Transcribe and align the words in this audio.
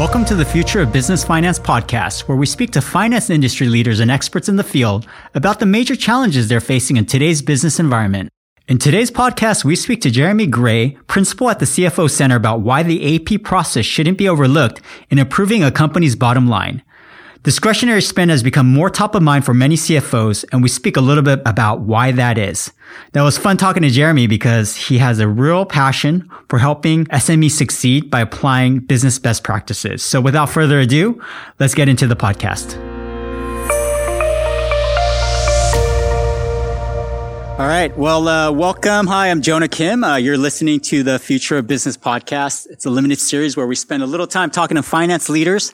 Welcome 0.00 0.24
to 0.24 0.34
the 0.34 0.46
Future 0.46 0.80
of 0.80 0.94
Business 0.94 1.22
Finance 1.22 1.58
podcast, 1.58 2.20
where 2.20 2.38
we 2.38 2.46
speak 2.46 2.70
to 2.70 2.80
finance 2.80 3.28
industry 3.28 3.68
leaders 3.68 4.00
and 4.00 4.10
experts 4.10 4.48
in 4.48 4.56
the 4.56 4.64
field 4.64 5.06
about 5.34 5.58
the 5.58 5.66
major 5.66 5.94
challenges 5.94 6.48
they're 6.48 6.58
facing 6.58 6.96
in 6.96 7.04
today's 7.04 7.42
business 7.42 7.78
environment. 7.78 8.30
In 8.66 8.78
today's 8.78 9.10
podcast, 9.10 9.62
we 9.62 9.76
speak 9.76 10.00
to 10.00 10.10
Jeremy 10.10 10.46
Gray, 10.46 10.96
principal 11.06 11.50
at 11.50 11.58
the 11.58 11.66
CFO 11.66 12.08
Center, 12.08 12.36
about 12.36 12.62
why 12.62 12.82
the 12.82 13.14
AP 13.14 13.42
process 13.42 13.84
shouldn't 13.84 14.16
be 14.16 14.26
overlooked 14.26 14.80
in 15.10 15.18
improving 15.18 15.62
a 15.62 15.70
company's 15.70 16.16
bottom 16.16 16.48
line. 16.48 16.82
Discretionary 17.42 18.02
spend 18.02 18.30
has 18.30 18.42
become 18.42 18.66
more 18.66 18.90
top 18.90 19.14
of 19.14 19.22
mind 19.22 19.46
for 19.46 19.54
many 19.54 19.74
CFOs, 19.74 20.44
and 20.52 20.62
we 20.62 20.68
speak 20.68 20.98
a 20.98 21.00
little 21.00 21.22
bit 21.22 21.40
about 21.46 21.80
why 21.80 22.12
that 22.12 22.36
is. 22.36 22.70
That 23.12 23.22
was 23.22 23.38
fun 23.38 23.56
talking 23.56 23.82
to 23.82 23.88
Jeremy 23.88 24.26
because 24.26 24.76
he 24.76 24.98
has 24.98 25.20
a 25.20 25.26
real 25.26 25.64
passion 25.64 26.30
for 26.50 26.58
helping 26.58 27.06
SMEs 27.06 27.52
succeed 27.52 28.10
by 28.10 28.20
applying 28.20 28.80
business 28.80 29.18
best 29.18 29.42
practices. 29.42 30.02
So 30.02 30.20
without 30.20 30.50
further 30.50 30.80
ado, 30.80 31.22
let's 31.58 31.74
get 31.74 31.88
into 31.88 32.06
the 32.06 32.14
podcast. 32.14 32.78
All 37.58 37.66
right. 37.66 37.96
Well, 37.96 38.28
uh, 38.28 38.52
welcome. 38.52 39.06
Hi, 39.06 39.30
I'm 39.30 39.40
Jonah 39.40 39.68
Kim. 39.68 40.04
Uh, 40.04 40.16
you're 40.16 40.38
listening 40.38 40.80
to 40.80 41.02
the 41.02 41.18
Future 41.18 41.56
of 41.56 41.66
Business 41.66 41.96
podcast. 41.96 42.66
It's 42.68 42.84
a 42.84 42.90
limited 42.90 43.18
series 43.18 43.56
where 43.56 43.66
we 43.66 43.76
spend 43.76 44.02
a 44.02 44.06
little 44.06 44.26
time 44.26 44.50
talking 44.50 44.76
to 44.76 44.82
finance 44.82 45.30
leaders 45.30 45.72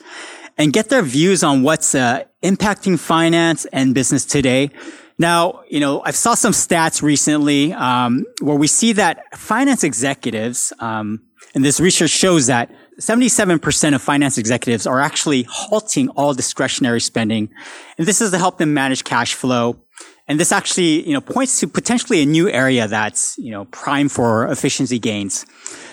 and 0.57 0.73
get 0.73 0.89
their 0.89 1.03
views 1.03 1.43
on 1.43 1.63
what's 1.63 1.93
uh, 1.95 2.23
impacting 2.43 2.99
finance 2.99 3.65
and 3.65 3.93
business 3.93 4.25
today. 4.25 4.71
Now, 5.19 5.61
you 5.69 5.79
know, 5.79 6.01
I 6.03 6.11
saw 6.11 6.35
some 6.35 6.53
stats 6.53 7.01
recently 7.01 7.73
um, 7.73 8.25
where 8.41 8.55
we 8.55 8.67
see 8.67 8.93
that 8.93 9.35
finance 9.35 9.83
executives, 9.83 10.73
um, 10.79 11.21
and 11.55 11.65
this 11.65 11.79
research 11.79 12.11
shows 12.11 12.47
that 12.47 12.71
77% 12.99 13.95
of 13.95 14.01
finance 14.01 14.37
executives 14.37 14.87
are 14.87 14.99
actually 14.99 15.43
halting 15.49 16.09
all 16.09 16.33
discretionary 16.33 17.01
spending. 17.01 17.49
And 17.97 18.07
this 18.07 18.21
is 18.21 18.31
to 18.31 18.37
help 18.37 18.57
them 18.57 18.73
manage 18.73 19.03
cash 19.03 19.33
flow. 19.33 19.79
And 20.27 20.39
this 20.39 20.51
actually, 20.51 21.07
you 21.07 21.13
know, 21.13 21.21
points 21.21 21.59
to 21.61 21.67
potentially 21.67 22.21
a 22.21 22.25
new 22.25 22.49
area 22.49 22.87
that's, 22.87 23.37
you 23.37 23.51
know, 23.51 23.65
prime 23.65 24.09
for 24.09 24.47
efficiency 24.47 24.99
gains. 24.99 25.45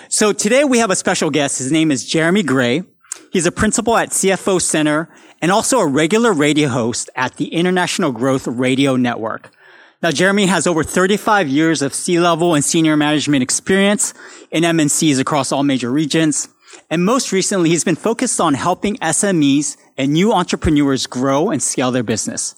So 0.09 0.33
today 0.33 0.65
we 0.65 0.79
have 0.79 0.91
a 0.91 0.97
special 0.97 1.31
guest. 1.31 1.59
His 1.59 1.71
name 1.71 1.91
is 1.91 2.05
Jeremy 2.05 2.43
Gray. 2.43 2.83
He's 3.33 3.47
a 3.47 3.53
principal 3.53 3.97
at 3.97 4.11
CFO 4.11 4.61
Center 4.61 5.09
and 5.41 5.51
also 5.53 5.79
a 5.79 5.87
regular 5.87 6.33
radio 6.33 6.69
host 6.69 7.11
at 7.17 7.37
the 7.37 7.49
International 7.49 8.13
Growth 8.13 8.47
Radio 8.47 8.97
Network. 8.97 9.51
Now, 10.03 10.11
Jeremy 10.11 10.47
has 10.47 10.67
over 10.67 10.85
35 10.85 11.49
years 11.49 11.81
of 11.81 11.95
C-level 11.95 12.55
and 12.55 12.65
senior 12.65 12.97
management 12.97 13.43
experience 13.43 14.13
in 14.51 14.63
MNCs 14.63 15.19
across 15.19 15.51
all 15.51 15.63
major 15.63 15.91
regions. 15.91 16.49
And 16.91 17.05
most 17.05 17.33
recently, 17.33 17.71
he's 17.71 17.85
been 17.85 17.97
focused 17.97 18.41
on 18.41 18.55
helping 18.55 18.97
SMEs 18.97 19.77
and 19.97 20.13
new 20.13 20.33
entrepreneurs 20.33 21.07
grow 21.07 21.51
and 21.51 21.63
scale 21.63 21.91
their 21.91 22.03
business. 22.03 22.55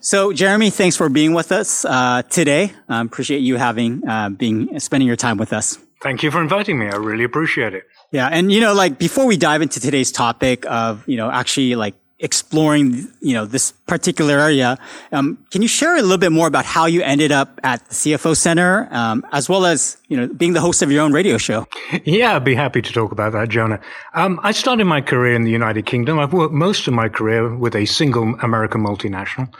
So, 0.00 0.32
Jeremy, 0.32 0.70
thanks 0.70 0.96
for 0.96 1.08
being 1.08 1.34
with 1.34 1.50
us 1.50 1.84
uh, 1.84 2.22
today. 2.30 2.72
Um, 2.88 3.06
appreciate 3.06 3.38
you 3.38 3.56
having 3.56 4.06
uh, 4.06 4.28
being 4.28 4.78
spending 4.78 5.06
your 5.08 5.16
time 5.16 5.38
with 5.38 5.52
us. 5.52 5.78
Thank 6.02 6.22
you 6.22 6.30
for 6.30 6.42
inviting 6.42 6.78
me. 6.78 6.86
I 6.86 6.96
really 6.96 7.24
appreciate 7.24 7.72
it. 7.72 7.84
Yeah. 8.14 8.28
And, 8.28 8.52
you 8.52 8.60
know, 8.60 8.74
like 8.74 8.96
before 8.96 9.26
we 9.26 9.36
dive 9.36 9.60
into 9.60 9.80
today's 9.80 10.12
topic 10.12 10.64
of, 10.66 11.02
you 11.08 11.16
know, 11.16 11.28
actually 11.28 11.74
like 11.74 11.96
exploring, 12.20 13.10
you 13.20 13.34
know, 13.34 13.44
this 13.44 13.72
particular 13.88 14.38
area, 14.38 14.78
um, 15.10 15.44
can 15.50 15.62
you 15.62 15.66
share 15.66 15.96
a 15.96 16.00
little 16.00 16.16
bit 16.16 16.30
more 16.30 16.46
about 16.46 16.64
how 16.64 16.86
you 16.86 17.02
ended 17.02 17.32
up 17.32 17.58
at 17.64 17.84
the 17.88 17.94
CFO 17.94 18.36
Center, 18.36 18.86
um, 18.92 19.26
as 19.32 19.48
well 19.48 19.66
as, 19.66 19.96
you 20.06 20.16
know, 20.16 20.28
being 20.28 20.52
the 20.52 20.60
host 20.60 20.80
of 20.80 20.92
your 20.92 21.02
own 21.02 21.12
radio 21.12 21.38
show? 21.38 21.66
Yeah, 22.04 22.36
I'd 22.36 22.44
be 22.44 22.54
happy 22.54 22.80
to 22.82 22.92
talk 22.92 23.10
about 23.10 23.32
that, 23.32 23.48
Jonah. 23.48 23.80
Um, 24.14 24.38
I 24.44 24.52
started 24.52 24.84
my 24.84 25.00
career 25.00 25.34
in 25.34 25.42
the 25.42 25.50
United 25.50 25.84
Kingdom. 25.84 26.20
I've 26.20 26.32
worked 26.32 26.54
most 26.54 26.86
of 26.86 26.94
my 26.94 27.08
career 27.08 27.52
with 27.56 27.74
a 27.74 27.84
single 27.84 28.36
American 28.42 28.84
multinational. 28.84 29.52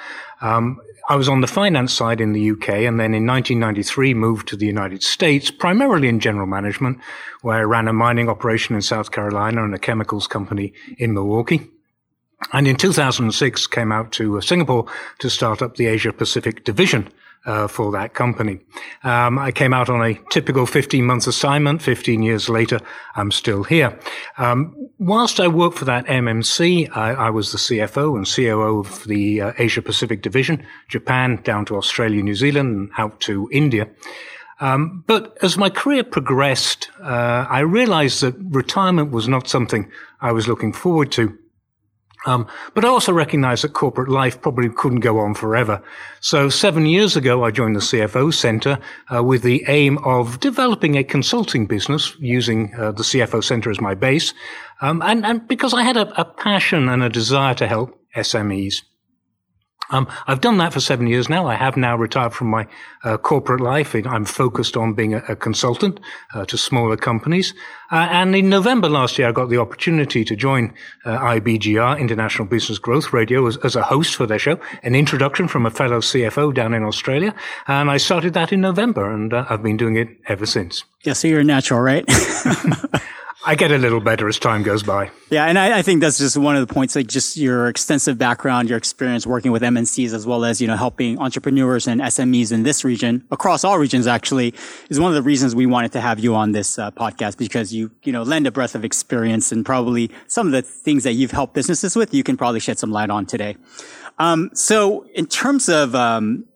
Um, 0.42 0.78
I 1.06 1.16
was 1.16 1.28
on 1.28 1.42
the 1.42 1.46
finance 1.46 1.92
side 1.92 2.20
in 2.20 2.32
the 2.32 2.50
UK 2.52 2.68
and 2.68 2.98
then 2.98 3.12
in 3.12 3.26
1993 3.26 4.14
moved 4.14 4.48
to 4.48 4.56
the 4.56 4.64
United 4.64 5.02
States, 5.02 5.50
primarily 5.50 6.08
in 6.08 6.18
general 6.18 6.46
management, 6.46 6.98
where 7.42 7.58
I 7.58 7.62
ran 7.62 7.88
a 7.88 7.92
mining 7.92 8.30
operation 8.30 8.74
in 8.74 8.80
South 8.80 9.10
Carolina 9.10 9.64
and 9.64 9.74
a 9.74 9.78
chemicals 9.78 10.26
company 10.26 10.72
in 10.96 11.12
Milwaukee. 11.12 11.70
And 12.54 12.66
in 12.66 12.76
2006 12.76 13.66
came 13.66 13.92
out 13.92 14.12
to 14.12 14.38
uh, 14.38 14.40
Singapore 14.40 14.86
to 15.18 15.28
start 15.28 15.60
up 15.60 15.76
the 15.76 15.86
Asia 15.86 16.12
Pacific 16.12 16.64
division 16.64 17.10
uh, 17.46 17.66
for 17.66 17.92
that 17.92 18.14
company. 18.14 18.60
Um, 19.02 19.38
I 19.38 19.52
came 19.52 19.72
out 19.72 19.88
on 19.90 20.02
a 20.02 20.14
typical 20.30 20.66
15 20.66 21.04
month 21.04 21.26
assignment. 21.26 21.82
15 21.82 22.22
years 22.22 22.48
later, 22.48 22.80
I'm 23.16 23.30
still 23.30 23.64
here. 23.64 23.98
Um, 24.38 24.74
whilst 24.98 25.40
I 25.40 25.48
worked 25.48 25.78
for 25.78 25.84
that 25.84 26.06
MNC, 26.06 26.96
I, 26.96 27.12
I, 27.12 27.30
was 27.30 27.52
the 27.52 27.58
CFO 27.58 28.16
and 28.16 28.26
COO 28.26 28.78
of 28.78 29.04
the 29.04 29.40
uh, 29.40 29.52
Asia 29.58 29.82
Pacific 29.82 30.22
division, 30.22 30.64
Japan 30.88 31.40
down 31.42 31.64
to 31.66 31.76
Australia, 31.76 32.22
New 32.22 32.34
Zealand, 32.34 32.74
and 32.76 32.90
out 32.96 33.20
to 33.20 33.48
India. 33.52 33.88
Um, 34.60 35.04
but 35.06 35.36
as 35.42 35.58
my 35.58 35.68
career 35.68 36.04
progressed, 36.04 36.90
uh, 37.02 37.46
I 37.48 37.60
realized 37.60 38.22
that 38.22 38.36
retirement 38.38 39.10
was 39.10 39.28
not 39.28 39.48
something 39.48 39.90
I 40.20 40.32
was 40.32 40.48
looking 40.48 40.72
forward 40.72 41.10
to. 41.12 41.36
Um, 42.26 42.46
but 42.74 42.84
I 42.84 42.88
also 42.88 43.12
recognize 43.12 43.62
that 43.62 43.72
corporate 43.74 44.08
life 44.08 44.40
probably 44.40 44.68
couldn't 44.70 45.00
go 45.00 45.18
on 45.18 45.34
forever. 45.34 45.82
So 46.20 46.48
seven 46.48 46.86
years 46.86 47.16
ago, 47.16 47.44
I 47.44 47.50
joined 47.50 47.76
the 47.76 47.80
CFO 47.80 48.32
Center 48.32 48.78
uh, 49.14 49.22
with 49.22 49.42
the 49.42 49.64
aim 49.68 49.98
of 49.98 50.40
developing 50.40 50.96
a 50.96 51.04
consulting 51.04 51.66
business 51.66 52.16
using 52.18 52.74
uh, 52.74 52.92
the 52.92 53.02
CFO 53.02 53.42
Center 53.42 53.70
as 53.70 53.80
my 53.80 53.94
base, 53.94 54.32
um, 54.80 55.02
and, 55.02 55.24
and 55.24 55.46
because 55.46 55.74
I 55.74 55.82
had 55.82 55.96
a, 55.96 56.20
a 56.20 56.24
passion 56.24 56.88
and 56.88 57.02
a 57.02 57.08
desire 57.08 57.54
to 57.54 57.66
help 57.66 57.98
SMEs. 58.16 58.82
Um, 59.90 60.08
I've 60.26 60.40
done 60.40 60.58
that 60.58 60.72
for 60.72 60.80
seven 60.80 61.06
years 61.06 61.28
now. 61.28 61.46
I 61.46 61.54
have 61.54 61.76
now 61.76 61.96
retired 61.96 62.32
from 62.32 62.48
my 62.48 62.66
uh, 63.02 63.16
corporate 63.18 63.60
life. 63.60 63.94
I'm 63.94 64.24
focused 64.24 64.76
on 64.76 64.94
being 64.94 65.14
a, 65.14 65.18
a 65.28 65.36
consultant 65.36 66.00
uh, 66.34 66.44
to 66.46 66.56
smaller 66.56 66.96
companies. 66.96 67.54
Uh, 67.90 68.08
and 68.10 68.34
in 68.34 68.48
November 68.48 68.88
last 68.88 69.18
year, 69.18 69.28
I 69.28 69.32
got 69.32 69.50
the 69.50 69.58
opportunity 69.58 70.24
to 70.24 70.34
join 70.34 70.72
uh, 71.04 71.18
IBGR, 71.18 71.98
International 72.00 72.46
Business 72.46 72.78
Growth 72.78 73.12
Radio, 73.12 73.46
as, 73.46 73.56
as, 73.58 73.76
a 73.76 73.82
host 73.82 74.16
for 74.16 74.26
their 74.26 74.38
show, 74.38 74.58
an 74.82 74.94
introduction 74.94 75.48
from 75.48 75.66
a 75.66 75.70
fellow 75.70 76.00
CFO 76.00 76.52
down 76.54 76.74
in 76.74 76.82
Australia. 76.82 77.34
And 77.68 77.90
I 77.90 77.98
started 77.98 78.34
that 78.34 78.52
in 78.52 78.60
November, 78.60 79.10
and 79.10 79.32
uh, 79.32 79.44
I've 79.48 79.62
been 79.62 79.76
doing 79.76 79.96
it 79.96 80.08
ever 80.26 80.46
since. 80.46 80.84
Yeah, 81.02 81.12
so 81.12 81.28
you're 81.28 81.40
a 81.40 81.44
natural, 81.44 81.80
right? 81.80 82.04
I 83.46 83.56
get 83.56 83.70
a 83.70 83.76
little 83.76 84.00
better 84.00 84.26
as 84.26 84.38
time 84.38 84.62
goes 84.62 84.82
by. 84.82 85.10
Yeah, 85.30 85.44
and 85.44 85.58
I, 85.58 85.78
I, 85.78 85.82
think 85.82 86.00
that's 86.00 86.16
just 86.16 86.36
one 86.36 86.56
of 86.56 86.66
the 86.66 86.72
points, 86.72 86.96
like 86.96 87.06
just 87.06 87.36
your 87.36 87.68
extensive 87.68 88.16
background, 88.16 88.70
your 88.70 88.78
experience 88.78 89.26
working 89.26 89.52
with 89.52 89.60
MNCs, 89.60 90.14
as 90.14 90.26
well 90.26 90.46
as 90.46 90.62
you 90.62 90.66
know 90.66 90.76
helping 90.76 91.18
entrepreneurs 91.18 91.86
and 91.86 92.00
SMEs 92.00 92.52
in 92.52 92.62
this 92.62 92.84
region, 92.84 93.22
across 93.30 93.62
all 93.62 93.78
regions, 93.78 94.06
actually, 94.06 94.54
is 94.88 94.98
one 94.98 95.10
of 95.10 95.14
the 95.14 95.22
reasons 95.22 95.54
we 95.54 95.66
wanted 95.66 95.92
to 95.92 96.00
have 96.00 96.18
you 96.18 96.34
on 96.34 96.52
this 96.52 96.78
uh, 96.78 96.90
podcast 96.92 97.36
because 97.36 97.74
you 97.74 97.90
you 98.02 98.12
know 98.12 98.22
lend 98.22 98.46
a 98.46 98.50
breadth 98.50 98.74
of 98.74 98.84
experience 98.84 99.52
and 99.52 99.66
probably 99.66 100.10
some 100.26 100.46
of 100.46 100.52
the 100.52 100.62
things 100.62 101.04
that 101.04 101.12
you've 101.12 101.32
helped 101.32 101.52
businesses 101.52 101.94
with, 101.94 102.14
you 102.14 102.22
can 102.22 102.38
probably 102.38 102.60
shed 102.60 102.78
some 102.78 102.90
light 102.90 103.10
on 103.10 103.26
today. 103.26 103.56
Um, 104.18 104.50
so, 104.54 105.06
in 105.14 105.26
terms 105.26 105.68
of 105.68 105.94
um, 105.94 106.46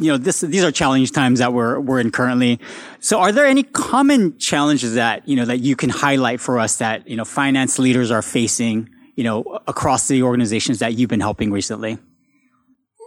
you 0.00 0.10
know, 0.10 0.16
this, 0.16 0.40
these 0.40 0.64
are 0.64 0.72
challenging 0.72 1.12
times 1.12 1.38
that 1.38 1.52
we're, 1.52 1.78
we're 1.78 2.00
in 2.00 2.10
currently. 2.10 2.58
So 3.00 3.20
are 3.20 3.32
there 3.32 3.46
any 3.46 3.62
common 3.62 4.38
challenges 4.38 4.94
that, 4.94 5.28
you 5.28 5.36
know, 5.36 5.44
that 5.44 5.60
you 5.60 5.76
can 5.76 5.90
highlight 5.90 6.40
for 6.40 6.58
us 6.58 6.76
that, 6.76 7.08
you 7.08 7.16
know, 7.16 7.24
finance 7.24 7.78
leaders 7.78 8.10
are 8.10 8.22
facing, 8.22 8.88
you 9.16 9.24
know, 9.24 9.60
across 9.68 10.08
the 10.08 10.22
organizations 10.22 10.78
that 10.78 10.94
you've 10.94 11.10
been 11.10 11.20
helping 11.20 11.52
recently? 11.52 11.98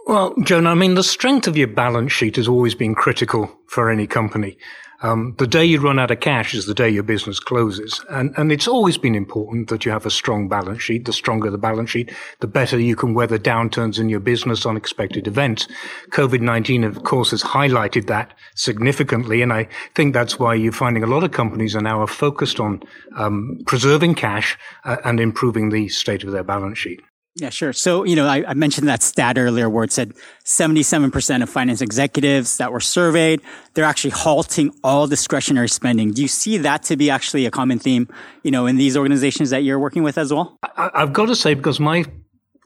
Well, 0.06 0.34
Jonah, 0.42 0.70
I 0.70 0.74
mean, 0.74 0.94
the 0.94 1.02
strength 1.02 1.46
of 1.46 1.56
your 1.56 1.68
balance 1.68 2.12
sheet 2.12 2.36
has 2.36 2.46
always 2.46 2.74
been 2.74 2.94
critical 2.94 3.58
for 3.68 3.90
any 3.90 4.06
company. 4.06 4.58
Um, 5.04 5.34
the 5.36 5.46
day 5.46 5.66
you 5.66 5.80
run 5.80 5.98
out 5.98 6.10
of 6.10 6.20
cash 6.20 6.54
is 6.54 6.64
the 6.64 6.72
day 6.72 6.88
your 6.88 7.02
business 7.02 7.38
closes. 7.38 8.02
And, 8.08 8.32
and 8.38 8.50
it's 8.50 8.66
always 8.66 8.96
been 8.96 9.14
important 9.14 9.68
that 9.68 9.84
you 9.84 9.92
have 9.92 10.06
a 10.06 10.10
strong 10.10 10.48
balance 10.48 10.82
sheet. 10.82 11.04
The 11.04 11.12
stronger 11.12 11.50
the 11.50 11.58
balance 11.58 11.90
sheet, 11.90 12.10
the 12.40 12.46
better 12.46 12.78
you 12.80 12.96
can 12.96 13.12
weather 13.12 13.38
downturns 13.38 13.98
in 13.98 14.08
your 14.08 14.20
business, 14.20 14.64
unexpected 14.64 15.26
events. 15.26 15.68
COVID-19, 16.08 16.86
of 16.86 17.04
course, 17.04 17.32
has 17.32 17.42
highlighted 17.42 18.06
that 18.06 18.32
significantly. 18.54 19.42
And 19.42 19.52
I 19.52 19.68
think 19.94 20.14
that's 20.14 20.38
why 20.38 20.54
you're 20.54 20.72
finding 20.72 21.02
a 21.02 21.06
lot 21.06 21.22
of 21.22 21.32
companies 21.32 21.76
are 21.76 21.82
now 21.82 22.06
focused 22.06 22.58
on 22.58 22.82
um, 23.14 23.58
preserving 23.66 24.14
cash 24.14 24.56
uh, 24.84 24.96
and 25.04 25.20
improving 25.20 25.68
the 25.68 25.88
state 25.90 26.24
of 26.24 26.32
their 26.32 26.44
balance 26.44 26.78
sheet. 26.78 27.02
Yeah, 27.36 27.50
sure. 27.50 27.72
So, 27.72 28.04
you 28.04 28.14
know, 28.14 28.26
I, 28.26 28.44
I, 28.48 28.54
mentioned 28.54 28.86
that 28.86 29.02
stat 29.02 29.38
earlier 29.38 29.68
where 29.68 29.82
it 29.82 29.90
said 29.90 30.14
77% 30.44 31.42
of 31.42 31.50
finance 31.50 31.80
executives 31.80 32.58
that 32.58 32.70
were 32.70 32.78
surveyed, 32.78 33.40
they're 33.74 33.84
actually 33.84 34.10
halting 34.10 34.72
all 34.84 35.08
discretionary 35.08 35.68
spending. 35.68 36.12
Do 36.12 36.22
you 36.22 36.28
see 36.28 36.58
that 36.58 36.84
to 36.84 36.96
be 36.96 37.10
actually 37.10 37.44
a 37.44 37.50
common 37.50 37.80
theme, 37.80 38.08
you 38.44 38.52
know, 38.52 38.66
in 38.66 38.76
these 38.76 38.96
organizations 38.96 39.50
that 39.50 39.64
you're 39.64 39.80
working 39.80 40.04
with 40.04 40.16
as 40.16 40.32
well? 40.32 40.56
I, 40.76 40.90
have 40.94 41.12
got 41.12 41.26
to 41.26 41.34
say, 41.34 41.54
because 41.54 41.80
my 41.80 42.04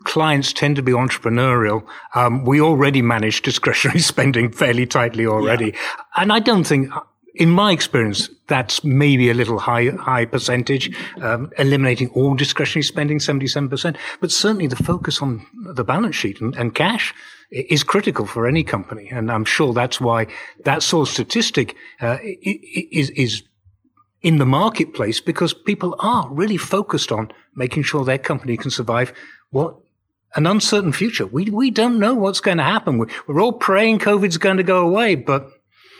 clients 0.05 0.53
tend 0.53 0.76
to 0.76 0.82
be 0.82 0.93
entrepreneurial, 0.93 1.87
um, 2.14 2.44
we 2.44 2.61
already 2.61 3.00
manage 3.00 3.41
discretionary 3.41 4.00
spending 4.12 4.53
fairly 4.53 4.85
tightly 4.85 5.26
already. 5.26 5.67
Yeah. 5.67 5.97
And 6.17 6.31
I 6.31 6.41
don't 6.41 6.64
think 6.64 6.91
in 7.38 7.50
my 7.50 7.70
experience, 7.70 8.29
that's 8.49 8.82
maybe 8.82 9.31
a 9.31 9.35
little 9.35 9.61
high, 9.61 9.90
high 9.90 10.25
percentage, 10.25 10.94
um, 11.23 11.52
eliminating 11.56 12.08
all 12.11 12.35
discretionary 12.35 12.82
spending, 12.82 13.19
77%. 13.19 13.96
But 14.20 14.32
certainly 14.32 14.67
the 14.67 14.76
focus 14.76 15.23
on 15.23 15.46
the 15.55 15.85
balance 15.85 16.17
sheet 16.17 16.40
and, 16.40 16.56
and, 16.56 16.75
cash 16.75 17.14
is 17.50 17.85
critical 17.85 18.26
for 18.26 18.46
any 18.46 18.64
company. 18.64 19.08
And 19.08 19.31
I'm 19.31 19.44
sure 19.44 19.73
that's 19.73 20.00
why 20.00 20.26
that 20.64 20.82
sort 20.82 21.08
of 21.08 21.14
statistic, 21.14 21.76
uh, 22.00 22.19
is, 22.23 23.11
is 23.11 23.43
in 24.20 24.38
the 24.38 24.46
marketplace 24.46 25.20
because 25.20 25.55
people 25.55 25.94
are 26.00 26.29
really 26.31 26.56
focused 26.56 27.12
on 27.12 27.31
making 27.55 27.85
sure 27.85 28.05
their 28.05 28.19
company 28.19 28.56
can 28.56 28.70
survive 28.70 29.12
what 29.50 29.76
an 30.35 30.46
uncertain 30.46 30.93
future. 30.93 31.26
We, 31.26 31.44
we 31.46 31.70
don't 31.70 31.99
know 31.99 32.14
what's 32.14 32.40
going 32.40 32.58
to 32.58 32.64
happen. 32.64 32.99
We're, 32.99 33.40
all 33.40 33.52
praying 33.52 34.00
COVID's 34.00 34.38
going 34.38 34.58
to 34.58 34.62
go 34.62 34.87
away, 34.87 35.14
but 35.14 35.49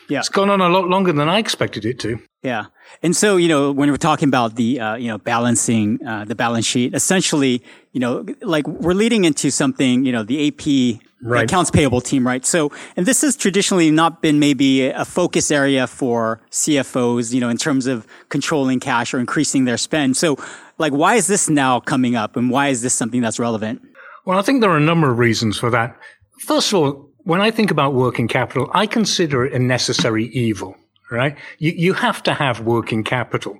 yeah. 0.09 0.21
It's 0.21 0.29
gone 0.29 0.51
on 0.51 0.61
a 0.61 0.69
lot 0.69 0.89
longer 0.89 1.13
than 1.13 1.29
I 1.29 1.39
expected 1.39 1.85
it 1.85 1.99
to. 2.01 2.19
Yeah. 2.43 2.67
And 3.03 3.17
so, 3.17 3.37
you 3.37 3.49
know, 3.49 3.73
when 3.73 3.91
we're 3.91 3.97
talking 3.97 4.29
about 4.29 4.57
the, 4.57 4.81
uh, 4.81 4.95
you 4.97 5.09
know, 5.09 5.19
balancing, 5.19 6.05
uh, 6.07 6.25
the 6.25 6.35
balance 6.35 6.67
sheet, 6.67 6.95
essentially, 6.95 7.63
you 7.93 8.01
know, 8.01 8.25
like 8.43 8.67
we're 8.67 8.95
leading 8.95 9.25
into 9.25 9.51
something, 9.51 10.05
you 10.05 10.13
know, 10.13 10.23
the 10.23 10.49
AP 10.49 11.01
right. 11.23 11.45
accounts 11.45 11.71
payable 11.71 12.01
team, 12.01 12.27
right? 12.27 12.47
So, 12.47 12.73
and 12.97 13.07
this 13.07 13.23
has 13.23 13.37
traditionally 13.37 13.91
not 13.91 14.23
been 14.23 14.39
maybe 14.39 14.89
a 14.89 15.05
focus 15.05 15.51
area 15.51 15.87
for 15.87 16.41
CFOs, 16.51 17.35
you 17.35 17.41
know, 17.41 17.49
in 17.49 17.57
terms 17.57 17.87
of 17.87 18.07
controlling 18.29 18.81
cash 18.81 19.13
or 19.13 19.19
increasing 19.19 19.65
their 19.65 19.77
spend. 19.77 20.17
So, 20.17 20.37
like, 20.79 20.93
why 20.93 21.17
is 21.17 21.27
this 21.27 21.49
now 21.49 21.81
coming 21.81 22.15
up 22.15 22.37
and 22.37 22.51
why 22.51 22.69
is 22.69 22.83
this 22.83 22.95
something 22.95 23.21
that's 23.21 23.39
relevant? 23.39 23.83
Well, 24.25 24.39
I 24.39 24.43
think 24.43 24.61
there 24.61 24.71
are 24.71 24.77
a 24.77 24.81
number 24.81 25.11
of 25.11 25.19
reasons 25.19 25.59
for 25.59 25.71
that. 25.71 25.99
First 26.41 26.73
of 26.73 26.79
all, 26.79 27.08
when 27.29 27.43
I 27.43 27.51
think 27.51 27.71
about 27.71 27.93
working 27.93 28.27
capital, 28.27 28.71
I 28.73 28.87
consider 28.87 29.45
it 29.45 29.53
a 29.53 29.59
necessary 29.59 30.29
evil, 30.29 30.79
right? 31.11 31.37
You, 31.59 31.73
you 31.77 31.93
have 31.93 32.23
to 32.23 32.33
have 32.33 32.61
working 32.61 33.05
capital. 33.05 33.59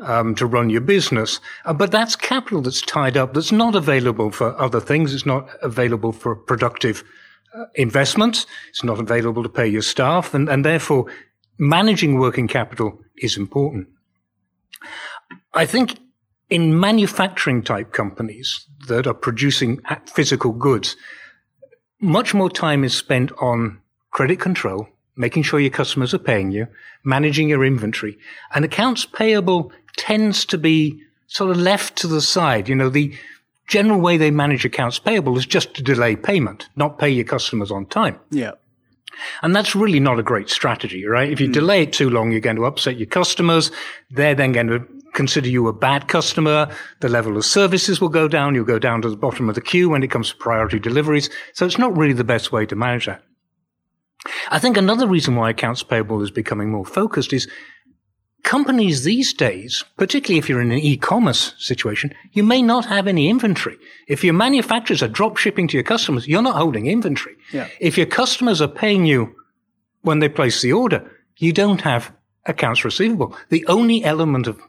Um, 0.00 0.36
to 0.36 0.46
run 0.46 0.70
your 0.70 0.80
business. 0.80 1.40
Uh, 1.64 1.72
but 1.72 1.90
that's 1.90 2.14
capital 2.14 2.62
that's 2.62 2.80
tied 2.80 3.16
up, 3.16 3.34
that's 3.34 3.50
not 3.50 3.74
available 3.74 4.30
for 4.30 4.56
other 4.56 4.78
things. 4.78 5.12
It's 5.12 5.26
not 5.26 5.48
available 5.60 6.12
for 6.12 6.36
productive 6.36 7.02
uh, 7.52 7.64
investments. 7.74 8.46
It's 8.68 8.84
not 8.84 9.00
available 9.00 9.42
to 9.42 9.48
pay 9.48 9.66
your 9.66 9.82
staff. 9.82 10.34
And, 10.34 10.48
and 10.48 10.64
therefore, 10.64 11.06
managing 11.58 12.20
working 12.20 12.46
capital 12.46 13.00
is 13.16 13.36
important. 13.36 13.88
I 15.52 15.66
think 15.66 15.98
in 16.48 16.78
manufacturing 16.78 17.64
type 17.64 17.92
companies 17.92 18.68
that 18.86 19.08
are 19.08 19.14
producing 19.14 19.80
physical 20.06 20.52
goods, 20.52 20.94
much 22.00 22.34
more 22.34 22.50
time 22.50 22.84
is 22.84 22.96
spent 22.96 23.32
on 23.40 23.80
credit 24.10 24.40
control, 24.40 24.88
making 25.16 25.42
sure 25.42 25.60
your 25.60 25.70
customers 25.70 26.14
are 26.14 26.18
paying 26.18 26.50
you, 26.50 26.66
managing 27.04 27.48
your 27.48 27.64
inventory, 27.64 28.18
and 28.54 28.64
accounts 28.64 29.04
payable 29.04 29.72
tends 29.96 30.44
to 30.46 30.58
be 30.58 31.02
sort 31.26 31.50
of 31.50 31.56
left 31.56 31.96
to 31.96 32.06
the 32.06 32.20
side. 32.20 32.68
You 32.68 32.74
know, 32.74 32.88
the 32.88 33.14
general 33.66 34.00
way 34.00 34.16
they 34.16 34.30
manage 34.30 34.64
accounts 34.64 34.98
payable 34.98 35.36
is 35.36 35.46
just 35.46 35.74
to 35.74 35.82
delay 35.82 36.16
payment, 36.16 36.68
not 36.76 36.98
pay 36.98 37.10
your 37.10 37.24
customers 37.24 37.70
on 37.70 37.86
time. 37.86 38.18
Yeah. 38.30 38.52
And 39.42 39.54
that's 39.54 39.74
really 39.74 40.00
not 40.00 40.18
a 40.18 40.22
great 40.22 40.48
strategy, 40.48 41.04
right? 41.04 41.30
If 41.30 41.40
you 41.40 41.48
mm. 41.48 41.52
delay 41.52 41.82
it 41.82 41.92
too 41.92 42.08
long, 42.08 42.30
you're 42.30 42.40
going 42.40 42.56
to 42.56 42.66
upset 42.66 42.98
your 42.98 43.06
customers. 43.08 43.70
They're 44.10 44.34
then 44.34 44.52
going 44.52 44.68
to 44.68 44.86
consider 45.18 45.48
you 45.48 45.66
a 45.66 45.72
bad 45.72 46.06
customer. 46.06 46.70
The 47.00 47.08
level 47.08 47.36
of 47.36 47.44
services 47.44 48.00
will 48.00 48.08
go 48.08 48.28
down. 48.28 48.54
You'll 48.54 48.64
go 48.64 48.78
down 48.78 49.02
to 49.02 49.10
the 49.10 49.16
bottom 49.16 49.48
of 49.48 49.56
the 49.56 49.60
queue 49.60 49.90
when 49.90 50.04
it 50.04 50.12
comes 50.12 50.30
to 50.30 50.36
priority 50.36 50.78
deliveries. 50.78 51.28
So 51.54 51.66
it's 51.66 51.76
not 51.76 51.96
really 51.96 52.14
the 52.14 52.22
best 52.22 52.52
way 52.52 52.64
to 52.66 52.76
manage 52.76 53.06
that. 53.06 53.22
I 54.50 54.60
think 54.60 54.76
another 54.76 55.08
reason 55.08 55.34
why 55.34 55.50
accounts 55.50 55.82
payable 55.82 56.22
is 56.22 56.30
becoming 56.30 56.70
more 56.70 56.86
focused 56.86 57.32
is 57.32 57.48
companies 58.44 59.02
these 59.02 59.34
days, 59.34 59.84
particularly 59.96 60.38
if 60.38 60.48
you're 60.48 60.62
in 60.62 60.70
an 60.70 60.78
e-commerce 60.78 61.52
situation, 61.58 62.14
you 62.32 62.44
may 62.44 62.62
not 62.62 62.86
have 62.86 63.08
any 63.08 63.28
inventory. 63.28 63.76
If 64.06 64.22
your 64.22 64.34
manufacturers 64.34 65.02
are 65.02 65.08
drop 65.08 65.36
shipping 65.36 65.66
to 65.68 65.76
your 65.76 65.84
customers, 65.84 66.28
you're 66.28 66.42
not 66.42 66.56
holding 66.56 66.86
inventory. 66.86 67.34
Yeah. 67.52 67.66
If 67.80 67.98
your 67.98 68.06
customers 68.06 68.62
are 68.62 68.68
paying 68.68 69.04
you 69.04 69.34
when 70.02 70.20
they 70.20 70.28
place 70.28 70.62
the 70.62 70.72
order, 70.72 71.10
you 71.38 71.52
don't 71.52 71.80
have 71.80 72.12
accounts 72.46 72.84
receivable. 72.84 73.36
The 73.48 73.66
only 73.66 74.04
element 74.04 74.46
of 74.46 74.60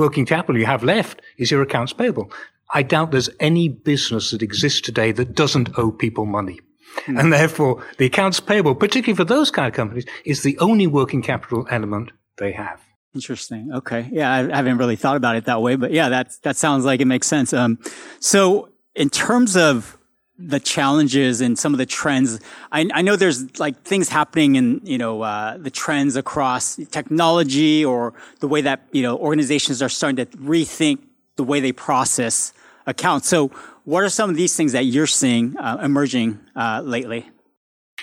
working 0.00 0.26
capital 0.26 0.58
you 0.58 0.66
have 0.66 0.82
left 0.82 1.22
is 1.36 1.50
your 1.50 1.62
accounts 1.62 1.92
payable. 1.92 2.32
I 2.72 2.82
doubt 2.82 3.10
there's 3.10 3.30
any 3.38 3.68
business 3.68 4.30
that 4.30 4.42
exists 4.42 4.80
today 4.80 5.12
that 5.12 5.34
doesn't 5.34 5.78
owe 5.78 5.92
people 5.92 6.24
money. 6.24 6.60
Mm. 7.06 7.20
And 7.20 7.32
therefore, 7.32 7.84
the 7.98 8.06
accounts 8.06 8.40
payable, 8.40 8.74
particularly 8.74 9.16
for 9.16 9.24
those 9.24 9.50
kind 9.50 9.68
of 9.68 9.74
companies, 9.74 10.06
is 10.24 10.42
the 10.42 10.58
only 10.58 10.86
working 10.86 11.22
capital 11.22 11.66
element 11.70 12.10
they 12.38 12.52
have. 12.52 12.80
Interesting. 13.14 13.70
Okay. 13.74 14.08
Yeah, 14.10 14.32
I 14.32 14.56
haven't 14.56 14.78
really 14.78 14.96
thought 14.96 15.16
about 15.16 15.36
it 15.36 15.44
that 15.44 15.60
way, 15.62 15.76
but 15.76 15.90
yeah, 15.92 16.08
that 16.08 16.32
that 16.42 16.56
sounds 16.56 16.84
like 16.84 17.00
it 17.00 17.06
makes 17.06 17.26
sense. 17.26 17.52
Um, 17.52 17.78
so 18.20 18.70
in 18.94 19.10
terms 19.10 19.56
of 19.56 19.98
the 20.40 20.58
challenges 20.58 21.40
and 21.40 21.58
some 21.58 21.74
of 21.74 21.78
the 21.78 21.86
trends. 21.86 22.40
I, 22.72 22.88
I, 22.94 23.02
know 23.02 23.16
there's 23.16 23.58
like 23.60 23.82
things 23.82 24.08
happening 24.08 24.56
in, 24.56 24.80
you 24.84 24.96
know, 24.96 25.20
uh, 25.22 25.58
the 25.58 25.70
trends 25.70 26.16
across 26.16 26.76
technology 26.90 27.84
or 27.84 28.14
the 28.40 28.48
way 28.48 28.62
that, 28.62 28.86
you 28.90 29.02
know, 29.02 29.18
organizations 29.18 29.82
are 29.82 29.90
starting 29.90 30.16
to 30.24 30.36
rethink 30.38 31.00
the 31.36 31.44
way 31.44 31.60
they 31.60 31.72
process 31.72 32.54
accounts. 32.86 33.28
So 33.28 33.48
what 33.84 34.02
are 34.02 34.08
some 34.08 34.30
of 34.30 34.36
these 34.36 34.56
things 34.56 34.72
that 34.72 34.86
you're 34.86 35.06
seeing 35.06 35.56
uh, 35.58 35.78
emerging 35.82 36.40
uh, 36.56 36.80
lately? 36.82 37.28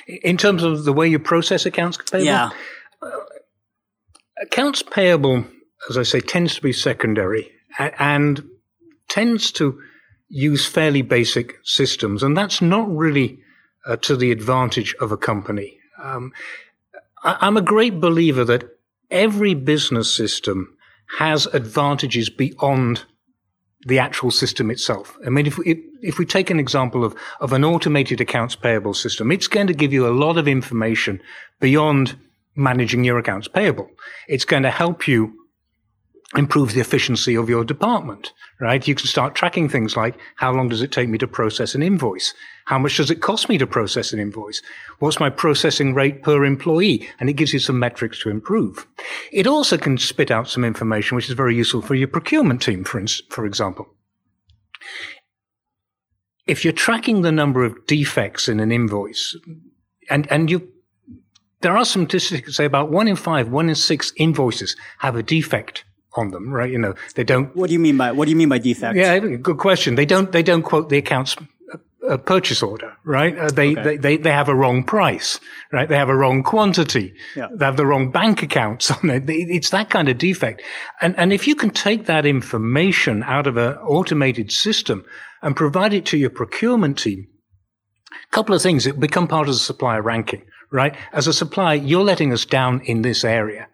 In 0.08 0.38
terms 0.38 0.62
of 0.62 0.86
the 0.86 0.94
way 0.94 1.08
you 1.08 1.18
process 1.18 1.66
accounts 1.66 1.98
payable? 1.98 2.26
Yeah. 2.26 2.50
accounts 4.42 4.84
payable, 4.84 5.44
as 5.90 5.98
I 5.98 6.04
say, 6.04 6.20
tends 6.20 6.56
to 6.56 6.62
be 6.62 6.72
secondary 6.72 7.52
and 7.80 8.44
tends 9.10 9.52
to 9.54 9.82
use 10.30 10.66
fairly 10.66 11.02
basic 11.02 11.56
systems, 11.64 12.24
and 12.24 12.36
that's 12.36 12.62
not 12.62 12.90
really 12.94 13.40
uh, 13.86 13.96
to 13.98 14.16
the 14.16 14.32
advantage 14.32 14.94
of 15.00 15.12
a 15.12 15.18
company. 15.18 15.78
Um, 16.02 16.34
I, 17.24 17.38
I'm 17.42 17.58
a 17.58 17.62
great 17.62 18.00
believer 18.00 18.44
that 18.46 18.78
every 19.10 19.54
business 19.54 20.14
system 20.14 20.76
has 21.20 21.46
advantages 21.48 22.30
beyond 22.30 23.06
the 23.86 24.00
actual 24.00 24.32
system 24.32 24.70
itself. 24.70 25.18
I 25.26 25.30
mean, 25.30 25.46
if 25.46 25.58
we, 25.58 25.84
if 26.02 26.18
we 26.18 26.26
take 26.26 26.50
an 26.50 26.60
example 26.60 27.06
of, 27.06 27.16
of 27.40 27.54
an 27.54 27.64
automated 27.64 28.20
accounts 28.20 28.56
payable 28.56 28.94
system, 28.94 29.32
it's 29.32 29.48
going 29.48 29.68
to 29.68 29.74
give 29.74 29.94
you 29.94 30.06
a 30.06 30.10
lot 30.10 30.38
of 30.38 30.48
information 30.48 31.22
beyond 31.62 32.18
managing 32.56 33.06
your 33.06 33.18
accounts 33.18 33.48
payable. 33.48 33.90
It's 34.28 34.46
going 34.46 34.64
to 34.64 34.72
help 34.72 35.08
you 35.08 35.47
improve 36.36 36.74
the 36.74 36.82
efficiency 36.82 37.36
of 37.36 37.48
your 37.48 37.64
department, 37.64 38.34
right? 38.60 38.86
You 38.86 38.96
can 38.96 39.08
start 39.08 39.34
tracking 39.34 39.70
things 39.70 39.96
like 39.96 40.20
how 40.36 40.52
long 40.52 40.68
does 40.68 40.82
it 40.82 40.92
take 40.92 41.08
me 41.08 41.18
to 41.20 41.28
process 41.28 41.74
an 41.74 41.82
invoice? 41.82 42.34
How 42.66 42.78
much 42.78 42.98
does 42.98 43.10
it 43.10 43.22
cost 43.22 43.48
me 43.48 43.58
to 43.58 43.66
process 43.66 44.12
an 44.12 44.20
invoice? 44.20 44.62
What's 45.00 45.22
my 45.22 45.30
processing 45.30 45.94
rate 45.94 46.24
per 46.24 46.44
employee? 46.44 47.08
And 47.20 47.30
it 47.30 47.34
gives 47.34 47.54
you 47.54 47.60
some 47.60 47.80
metrics 47.80 48.20
to 48.24 48.30
improve. 48.30 48.86
It 49.32 49.48
also 49.48 49.78
can 49.78 49.98
spit 49.98 50.30
out 50.30 50.50
some 50.50 50.66
information 50.66 51.16
which 51.16 51.30
is 51.30 51.36
very 51.36 51.56
useful 51.56 51.82
for 51.82 51.96
your 51.96 52.10
procurement 52.10 52.62
team, 52.62 52.84
for, 52.84 53.02
for 53.30 53.46
example. 53.46 53.88
If 56.46 56.66
you're 56.66 56.74
tracking 56.74 57.22
the 57.22 57.32
number 57.32 57.64
of 57.64 57.86
defects 57.88 58.50
in 58.50 58.60
an 58.60 58.72
invoice 58.72 59.36
and, 60.10 60.30
and 60.32 60.50
you 60.50 60.74
there 61.62 61.76
are 61.76 61.86
some 61.86 62.04
statistics 62.04 62.46
that 62.46 62.54
say 62.54 62.66
about 62.66 62.92
one 62.92 63.08
in 63.08 63.16
five, 63.16 63.50
one 63.50 63.68
in 63.68 63.74
six 63.74 64.14
invoices 64.16 64.76
have 65.00 65.16
a 65.16 65.24
defect 65.24 65.84
on 66.18 66.32
them, 66.32 66.52
right? 66.52 66.72
You 66.72 66.80
know, 66.80 66.96
they 67.16 67.24
don't. 67.24 67.56
What 67.56 67.68
do 67.68 67.74
you 67.74 67.80
mean 67.80 67.98
by 67.98 68.12
what 68.12 68.26
do 68.26 68.32
you 68.32 68.38
mean 68.38 68.50
by 68.50 68.60
defect? 68.60 68.96
Yeah, 68.96 69.20
good 69.20 69.58
question. 69.58 69.96
They 69.96 70.06
don't 70.06 70.32
they 70.32 70.44
don't 70.44 70.64
quote 70.64 70.90
the 70.90 70.98
accounts 70.98 71.36
uh, 72.08 72.18
purchase 72.18 72.64
order, 72.64 72.96
right? 73.04 73.38
Uh, 73.38 73.50
they, 73.50 73.72
okay. 73.72 73.84
they, 73.84 73.98
they 73.98 74.18
they 74.18 74.32
have 74.32 74.50
a 74.50 74.56
wrong 74.56 74.84
price, 74.84 75.40
right? 75.72 75.90
They 75.90 75.98
have 75.98 76.10
a 76.10 76.16
wrong 76.16 76.44
quantity. 76.44 77.14
Yeah. 77.36 77.48
They 77.54 77.66
have 77.66 77.78
the 77.78 77.86
wrong 77.86 78.12
bank 78.12 78.44
accounts 78.44 78.90
on 79.04 79.10
it. 79.10 79.24
It's 79.28 79.72
that 79.72 79.90
kind 79.90 80.10
of 80.10 80.18
defect. 80.18 80.62
And 81.02 81.18
and 81.18 81.34
if 81.34 81.48
you 81.48 81.56
can 81.56 81.70
take 81.70 82.06
that 82.06 82.26
information 82.26 83.24
out 83.24 83.48
of 83.48 83.58
an 83.58 83.76
automated 83.78 84.52
system 84.52 85.06
and 85.42 85.56
provide 85.56 85.94
it 85.94 86.06
to 86.08 86.18
your 86.18 86.30
procurement 86.30 86.98
team, 86.98 87.28
a 88.12 88.32
couple 88.32 88.56
of 88.56 88.62
things. 88.62 88.88
It 88.88 89.00
become 89.00 89.28
part 89.28 89.48
of 89.48 89.54
the 89.54 89.60
supplier 89.60 90.02
ranking, 90.02 90.44
right? 90.72 90.96
As 91.14 91.28
a 91.28 91.34
supplier, 91.34 91.76
you're 91.76 92.04
letting 92.04 92.34
us 92.34 92.46
down 92.46 92.82
in 92.82 93.02
this 93.02 93.24
area. 93.24 93.68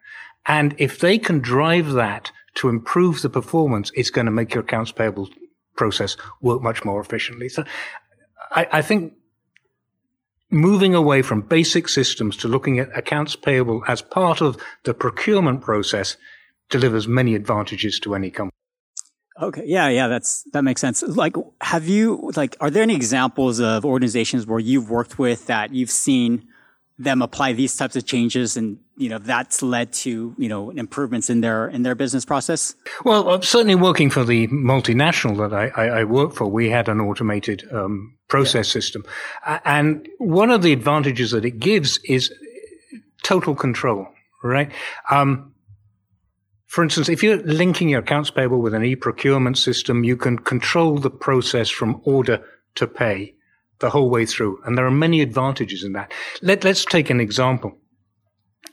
And 0.45 0.75
if 0.77 0.99
they 0.99 1.17
can 1.17 1.39
drive 1.39 1.93
that 1.93 2.31
to 2.55 2.69
improve 2.69 3.21
the 3.21 3.29
performance, 3.29 3.91
it's 3.95 4.09
going 4.09 4.25
to 4.25 4.31
make 4.31 4.53
your 4.53 4.63
accounts 4.63 4.91
payable 4.91 5.29
process 5.75 6.17
work 6.41 6.61
much 6.61 6.85
more 6.85 6.99
efficiently. 6.99 7.49
So 7.49 7.63
I, 8.51 8.67
I 8.71 8.81
think 8.81 9.13
moving 10.51 10.93
away 10.93 11.21
from 11.21 11.41
basic 11.41 11.89
systems 11.89 12.37
to 12.37 12.47
looking 12.47 12.77
at 12.77 12.95
accounts 12.95 13.35
payable 13.35 13.83
as 13.87 14.01
part 14.01 14.41
of 14.41 14.57
the 14.83 14.93
procurement 14.93 15.61
process 15.61 16.15
delivers 16.69 17.07
many 17.07 17.33
advantages 17.33 17.99
to 17.99 18.13
any 18.13 18.29
company. 18.29 18.51
Okay. 19.41 19.63
Yeah. 19.65 19.89
Yeah. 19.89 20.07
That's, 20.07 20.43
that 20.53 20.63
makes 20.63 20.79
sense. 20.79 21.01
Like, 21.01 21.35
have 21.61 21.87
you, 21.87 22.31
like, 22.35 22.55
are 22.59 22.69
there 22.69 22.83
any 22.83 22.95
examples 22.95 23.59
of 23.59 23.83
organizations 23.83 24.45
where 24.45 24.59
you've 24.59 24.91
worked 24.91 25.17
with 25.17 25.47
that 25.47 25.73
you've 25.73 25.89
seen 25.89 26.47
them 27.03 27.21
apply 27.21 27.53
these 27.53 27.75
types 27.75 27.95
of 27.95 28.05
changes 28.05 28.57
and 28.57 28.77
you 28.97 29.09
know 29.09 29.17
that's 29.17 29.61
led 29.61 29.91
to 29.91 30.35
you 30.37 30.49
know 30.49 30.69
improvements 30.71 31.29
in 31.29 31.41
their 31.41 31.67
in 31.67 31.83
their 31.83 31.95
business 31.95 32.25
process? 32.25 32.75
Well 33.03 33.29
uh, 33.29 33.41
certainly 33.41 33.75
working 33.75 34.09
for 34.09 34.23
the 34.23 34.47
multinational 34.47 35.37
that 35.37 35.53
i 35.53 35.67
i, 35.75 35.99
I 35.99 36.03
work 36.03 36.33
for. 36.33 36.47
We 36.47 36.69
had 36.69 36.89
an 36.89 36.99
automated 36.99 37.67
um, 37.71 38.17
process 38.27 38.67
yeah. 38.67 38.73
system. 38.73 39.03
And 39.65 40.07
one 40.17 40.49
of 40.49 40.61
the 40.61 40.73
advantages 40.73 41.31
that 41.31 41.45
it 41.45 41.59
gives 41.59 41.99
is 42.05 42.31
total 43.23 43.55
control 43.55 44.07
right? 44.43 44.71
Um, 45.09 45.53
for 46.67 46.83
instance, 46.83 47.09
if 47.09 47.23
you're 47.23 47.37
linking 47.37 47.89
your 47.89 48.01
accounts 48.01 48.29
payable 48.29 48.59
with 48.59 48.73
an 48.73 48.83
e-procurement 48.83 49.57
system, 49.57 50.03
you 50.03 50.17
can 50.17 50.37
control 50.37 50.97
the 50.97 51.09
process 51.09 51.69
from 51.69 52.01
order 52.03 52.43
to 52.75 52.87
pay 52.87 53.35
the 53.83 53.89
whole 53.89 54.09
way 54.09 54.25
through. 54.25 54.59
And 54.63 54.77
there 54.77 54.85
are 54.85 54.91
many 54.91 55.21
advantages 55.21 55.83
in 55.83 55.91
that. 55.91 56.11
Let, 56.41 56.63
let's 56.63 56.85
take 56.85 57.09
an 57.09 57.19
example. 57.19 57.77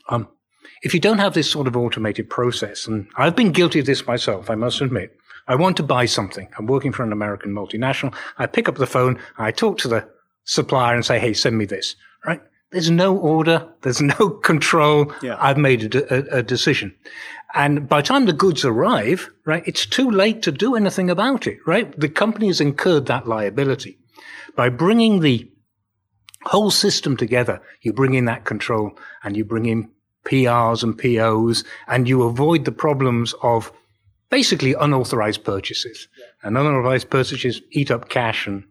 Um, 0.08 0.28
if 0.82 0.94
you 0.94 1.00
don't 1.00 1.18
have 1.18 1.34
this 1.34 1.50
sort 1.50 1.66
of 1.66 1.76
automated 1.76 2.30
process, 2.30 2.86
and 2.86 3.08
I've 3.16 3.34
been 3.34 3.50
guilty 3.50 3.80
of 3.80 3.86
this 3.86 4.06
myself, 4.06 4.48
I 4.48 4.54
must 4.54 4.80
admit, 4.80 5.16
I 5.48 5.56
want 5.56 5.76
to 5.78 5.82
buy 5.82 6.06
something. 6.06 6.48
I'm 6.56 6.66
working 6.66 6.92
for 6.92 7.02
an 7.02 7.12
American 7.12 7.52
multinational. 7.52 8.14
I 8.38 8.46
pick 8.46 8.68
up 8.68 8.76
the 8.76 8.86
phone, 8.86 9.18
I 9.36 9.50
talk 9.50 9.78
to 9.78 9.88
the 9.88 10.08
supplier 10.44 10.94
and 10.94 11.04
say, 11.04 11.18
Hey, 11.18 11.34
send 11.34 11.58
me 11.58 11.64
this, 11.64 11.96
right? 12.24 12.40
There's 12.70 12.90
no 12.90 13.16
order. 13.16 13.68
There's 13.82 14.00
no 14.20 14.30
control. 14.30 15.12
Yeah. 15.22 15.36
I've 15.40 15.58
made 15.58 15.92
a, 15.92 16.14
a, 16.14 16.38
a, 16.38 16.42
decision. 16.44 16.94
And 17.52 17.88
by 17.88 18.00
the 18.00 18.06
time 18.06 18.26
the 18.26 18.32
goods 18.32 18.64
arrive, 18.64 19.28
right, 19.44 19.64
it's 19.66 19.86
too 19.86 20.08
late 20.08 20.42
to 20.42 20.52
do 20.52 20.76
anything 20.76 21.10
about 21.10 21.48
it, 21.48 21.58
right? 21.66 21.98
The 21.98 22.08
company 22.08 22.46
has 22.46 22.60
incurred 22.60 23.06
that 23.06 23.26
liability. 23.26 23.98
By 24.56 24.68
bringing 24.68 25.20
the 25.20 25.50
whole 26.44 26.70
system 26.70 27.16
together, 27.16 27.60
you 27.82 27.92
bring 27.92 28.14
in 28.14 28.24
that 28.26 28.44
control 28.44 28.98
and 29.22 29.36
you 29.36 29.44
bring 29.44 29.66
in 29.66 29.90
PRs 30.24 30.82
and 30.82 30.96
POs 30.96 31.64
and 31.86 32.08
you 32.08 32.22
avoid 32.22 32.64
the 32.64 32.72
problems 32.72 33.34
of 33.42 33.72
basically 34.30 34.74
unauthorized 34.74 35.44
purchases. 35.44 36.08
Yeah. 36.18 36.26
And 36.42 36.56
unauthorized 36.56 37.10
purchases 37.10 37.60
eat 37.70 37.90
up 37.90 38.08
cash 38.08 38.46
and 38.46 38.64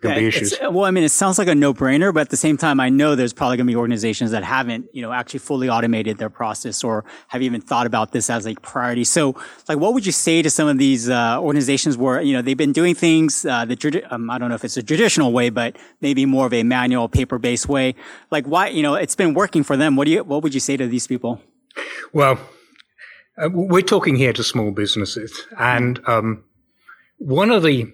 going 0.00 0.14
to 0.14 0.20
yeah, 0.20 0.24
be 0.24 0.28
issues. 0.28 0.54
Well, 0.60 0.84
I 0.84 0.90
mean, 0.90 1.04
it 1.04 1.10
sounds 1.10 1.38
like 1.38 1.48
a 1.48 1.54
no-brainer, 1.54 2.12
but 2.12 2.20
at 2.20 2.30
the 2.30 2.36
same 2.36 2.56
time, 2.56 2.80
I 2.80 2.88
know 2.88 3.14
there's 3.14 3.32
probably 3.32 3.56
going 3.56 3.66
to 3.66 3.72
be 3.72 3.76
organizations 3.76 4.30
that 4.30 4.44
haven't, 4.44 4.86
you 4.92 5.02
know, 5.02 5.12
actually 5.12 5.40
fully 5.40 5.68
automated 5.68 6.18
their 6.18 6.30
process 6.30 6.82
or 6.82 7.04
have 7.28 7.42
even 7.42 7.60
thought 7.60 7.86
about 7.86 8.12
this 8.12 8.30
as 8.30 8.46
a 8.46 8.54
priority. 8.54 9.04
So, 9.04 9.36
like, 9.68 9.78
what 9.78 9.94
would 9.94 10.06
you 10.06 10.12
say 10.12 10.42
to 10.42 10.50
some 10.50 10.68
of 10.68 10.78
these 10.78 11.10
uh, 11.10 11.40
organizations 11.40 11.96
where 11.96 12.20
you 12.22 12.32
know 12.32 12.42
they've 12.42 12.56
been 12.56 12.72
doing 12.72 12.94
things 12.94 13.44
uh, 13.44 13.64
the 13.64 14.06
um, 14.10 14.30
I 14.30 14.38
don't 14.38 14.48
know 14.48 14.54
if 14.54 14.64
it's 14.64 14.76
a 14.76 14.82
traditional 14.82 15.32
way, 15.32 15.50
but 15.50 15.76
maybe 16.00 16.26
more 16.26 16.46
of 16.46 16.54
a 16.54 16.62
manual, 16.62 17.08
paper-based 17.08 17.68
way? 17.68 17.94
Like, 18.30 18.46
why 18.46 18.68
you 18.68 18.82
know 18.82 18.94
it's 18.94 19.16
been 19.16 19.34
working 19.34 19.62
for 19.62 19.76
them? 19.76 19.96
What 19.96 20.06
do 20.06 20.12
you 20.12 20.24
what 20.24 20.42
would 20.42 20.54
you 20.54 20.60
say 20.60 20.76
to 20.76 20.86
these 20.86 21.06
people? 21.06 21.42
Well, 22.12 22.38
uh, 23.36 23.48
we're 23.52 23.82
talking 23.82 24.16
here 24.16 24.32
to 24.32 24.42
small 24.42 24.70
businesses, 24.70 25.46
and 25.58 26.00
um, 26.06 26.44
one 27.18 27.50
of 27.50 27.62
the 27.62 27.92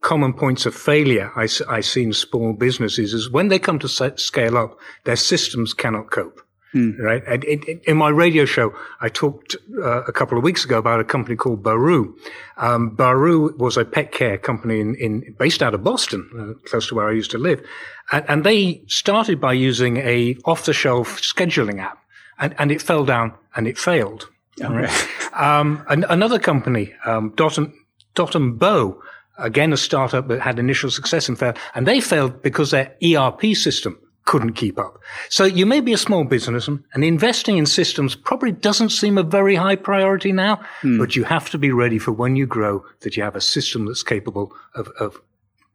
common 0.00 0.32
points 0.32 0.66
of 0.66 0.74
failure 0.74 1.30
I, 1.36 1.48
I 1.68 1.80
see 1.80 2.04
in 2.04 2.12
small 2.12 2.52
businesses 2.52 3.14
is 3.14 3.30
when 3.30 3.48
they 3.48 3.58
come 3.58 3.78
to 3.80 3.88
scale 3.88 4.56
up, 4.56 4.78
their 5.04 5.16
systems 5.16 5.74
cannot 5.74 6.10
cope. 6.10 6.40
Hmm. 6.72 7.00
Right. 7.00 7.22
And 7.26 7.44
in 7.44 7.96
my 7.96 8.10
radio 8.10 8.44
show, 8.44 8.74
I 9.00 9.08
talked 9.08 9.56
uh, 9.78 10.02
a 10.02 10.12
couple 10.12 10.36
of 10.36 10.44
weeks 10.44 10.66
ago 10.66 10.76
about 10.76 11.00
a 11.00 11.04
company 11.04 11.34
called 11.34 11.62
Baru. 11.62 12.14
Um, 12.58 12.90
Baru 12.90 13.56
was 13.56 13.78
a 13.78 13.86
pet 13.86 14.12
care 14.12 14.36
company 14.36 14.78
in, 14.78 14.94
in 14.96 15.34
based 15.38 15.62
out 15.62 15.72
of 15.72 15.82
Boston, 15.82 16.28
uh, 16.38 16.68
close 16.68 16.86
to 16.88 16.94
where 16.94 17.08
I 17.08 17.12
used 17.12 17.30
to 17.30 17.38
live, 17.38 17.66
and, 18.12 18.22
and 18.28 18.44
they 18.44 18.82
started 18.86 19.40
by 19.40 19.54
using 19.54 19.96
a 19.96 20.36
off-the-shelf 20.44 21.22
scheduling 21.22 21.80
app, 21.80 21.98
and, 22.38 22.54
and 22.58 22.70
it 22.70 22.82
fell 22.82 23.06
down 23.06 23.32
and 23.56 23.66
it 23.66 23.78
failed. 23.78 24.28
Okay. 24.60 24.74
Right? 24.74 25.08
Um, 25.32 25.82
an, 25.88 26.04
another 26.10 26.38
company, 26.38 26.92
um, 27.06 27.32
Dot 27.34 27.56
and, 27.56 27.72
Dot 28.14 28.34
and 28.34 28.58
Bo, 28.58 29.02
again, 29.38 29.72
a 29.72 29.76
startup 29.76 30.28
that 30.28 30.40
had 30.40 30.58
initial 30.58 30.90
success 30.90 31.28
and 31.28 31.38
failed, 31.38 31.56
and 31.74 31.86
they 31.86 32.00
failed 32.00 32.42
because 32.42 32.70
their 32.70 32.94
ERP 33.02 33.54
system 33.54 33.98
couldn't 34.28 34.52
keep 34.52 34.78
up. 34.78 35.00
So 35.30 35.44
you 35.44 35.64
may 35.64 35.80
be 35.80 35.94
a 35.94 35.98
small 35.98 36.22
business 36.24 36.68
and 36.68 37.02
investing 37.02 37.56
in 37.56 37.64
systems 37.64 38.14
probably 38.14 38.52
doesn't 38.52 38.90
seem 38.90 39.16
a 39.16 39.22
very 39.22 39.54
high 39.54 39.76
priority 39.76 40.32
now, 40.32 40.60
hmm. 40.82 40.98
but 40.98 41.16
you 41.16 41.24
have 41.24 41.48
to 41.50 41.58
be 41.58 41.70
ready 41.72 41.98
for 41.98 42.12
when 42.12 42.36
you 42.36 42.46
grow 42.46 42.84
that 43.00 43.16
you 43.16 43.22
have 43.22 43.36
a 43.36 43.40
system 43.40 43.86
that's 43.86 44.02
capable 44.02 44.52
of, 44.74 44.88
of 45.00 45.18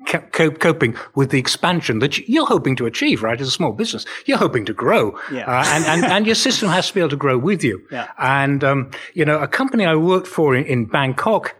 coping 0.06 0.96
with 1.16 1.32
the 1.32 1.40
expansion 1.40 1.98
that 2.00 2.20
you're 2.30 2.46
hoping 2.46 2.76
to 2.76 2.86
achieve, 2.86 3.24
right? 3.24 3.42
As 3.42 3.48
a 3.48 3.52
small 3.52 3.72
business, 3.72 4.06
you're 4.26 4.38
hoping 4.38 4.66
to 4.66 4.74
grow, 4.74 5.18
yeah. 5.32 5.50
uh, 5.50 5.64
and, 5.68 5.86
and 5.86 6.06
and 6.06 6.26
your 6.26 6.36
system 6.36 6.70
has 6.70 6.90
to 6.90 6.94
be 6.94 7.00
able 7.00 7.10
to 7.10 7.16
grow 7.16 7.38
with 7.38 7.64
you. 7.64 7.82
Yeah. 7.94 8.08
And 8.18 8.64
um, 8.64 8.92
you 9.14 9.24
know, 9.24 9.40
a 9.40 9.48
company 9.48 9.86
I 9.86 9.96
worked 9.96 10.26
for 10.28 10.56
in, 10.56 10.66
in 10.66 10.86
Bangkok 10.86 11.56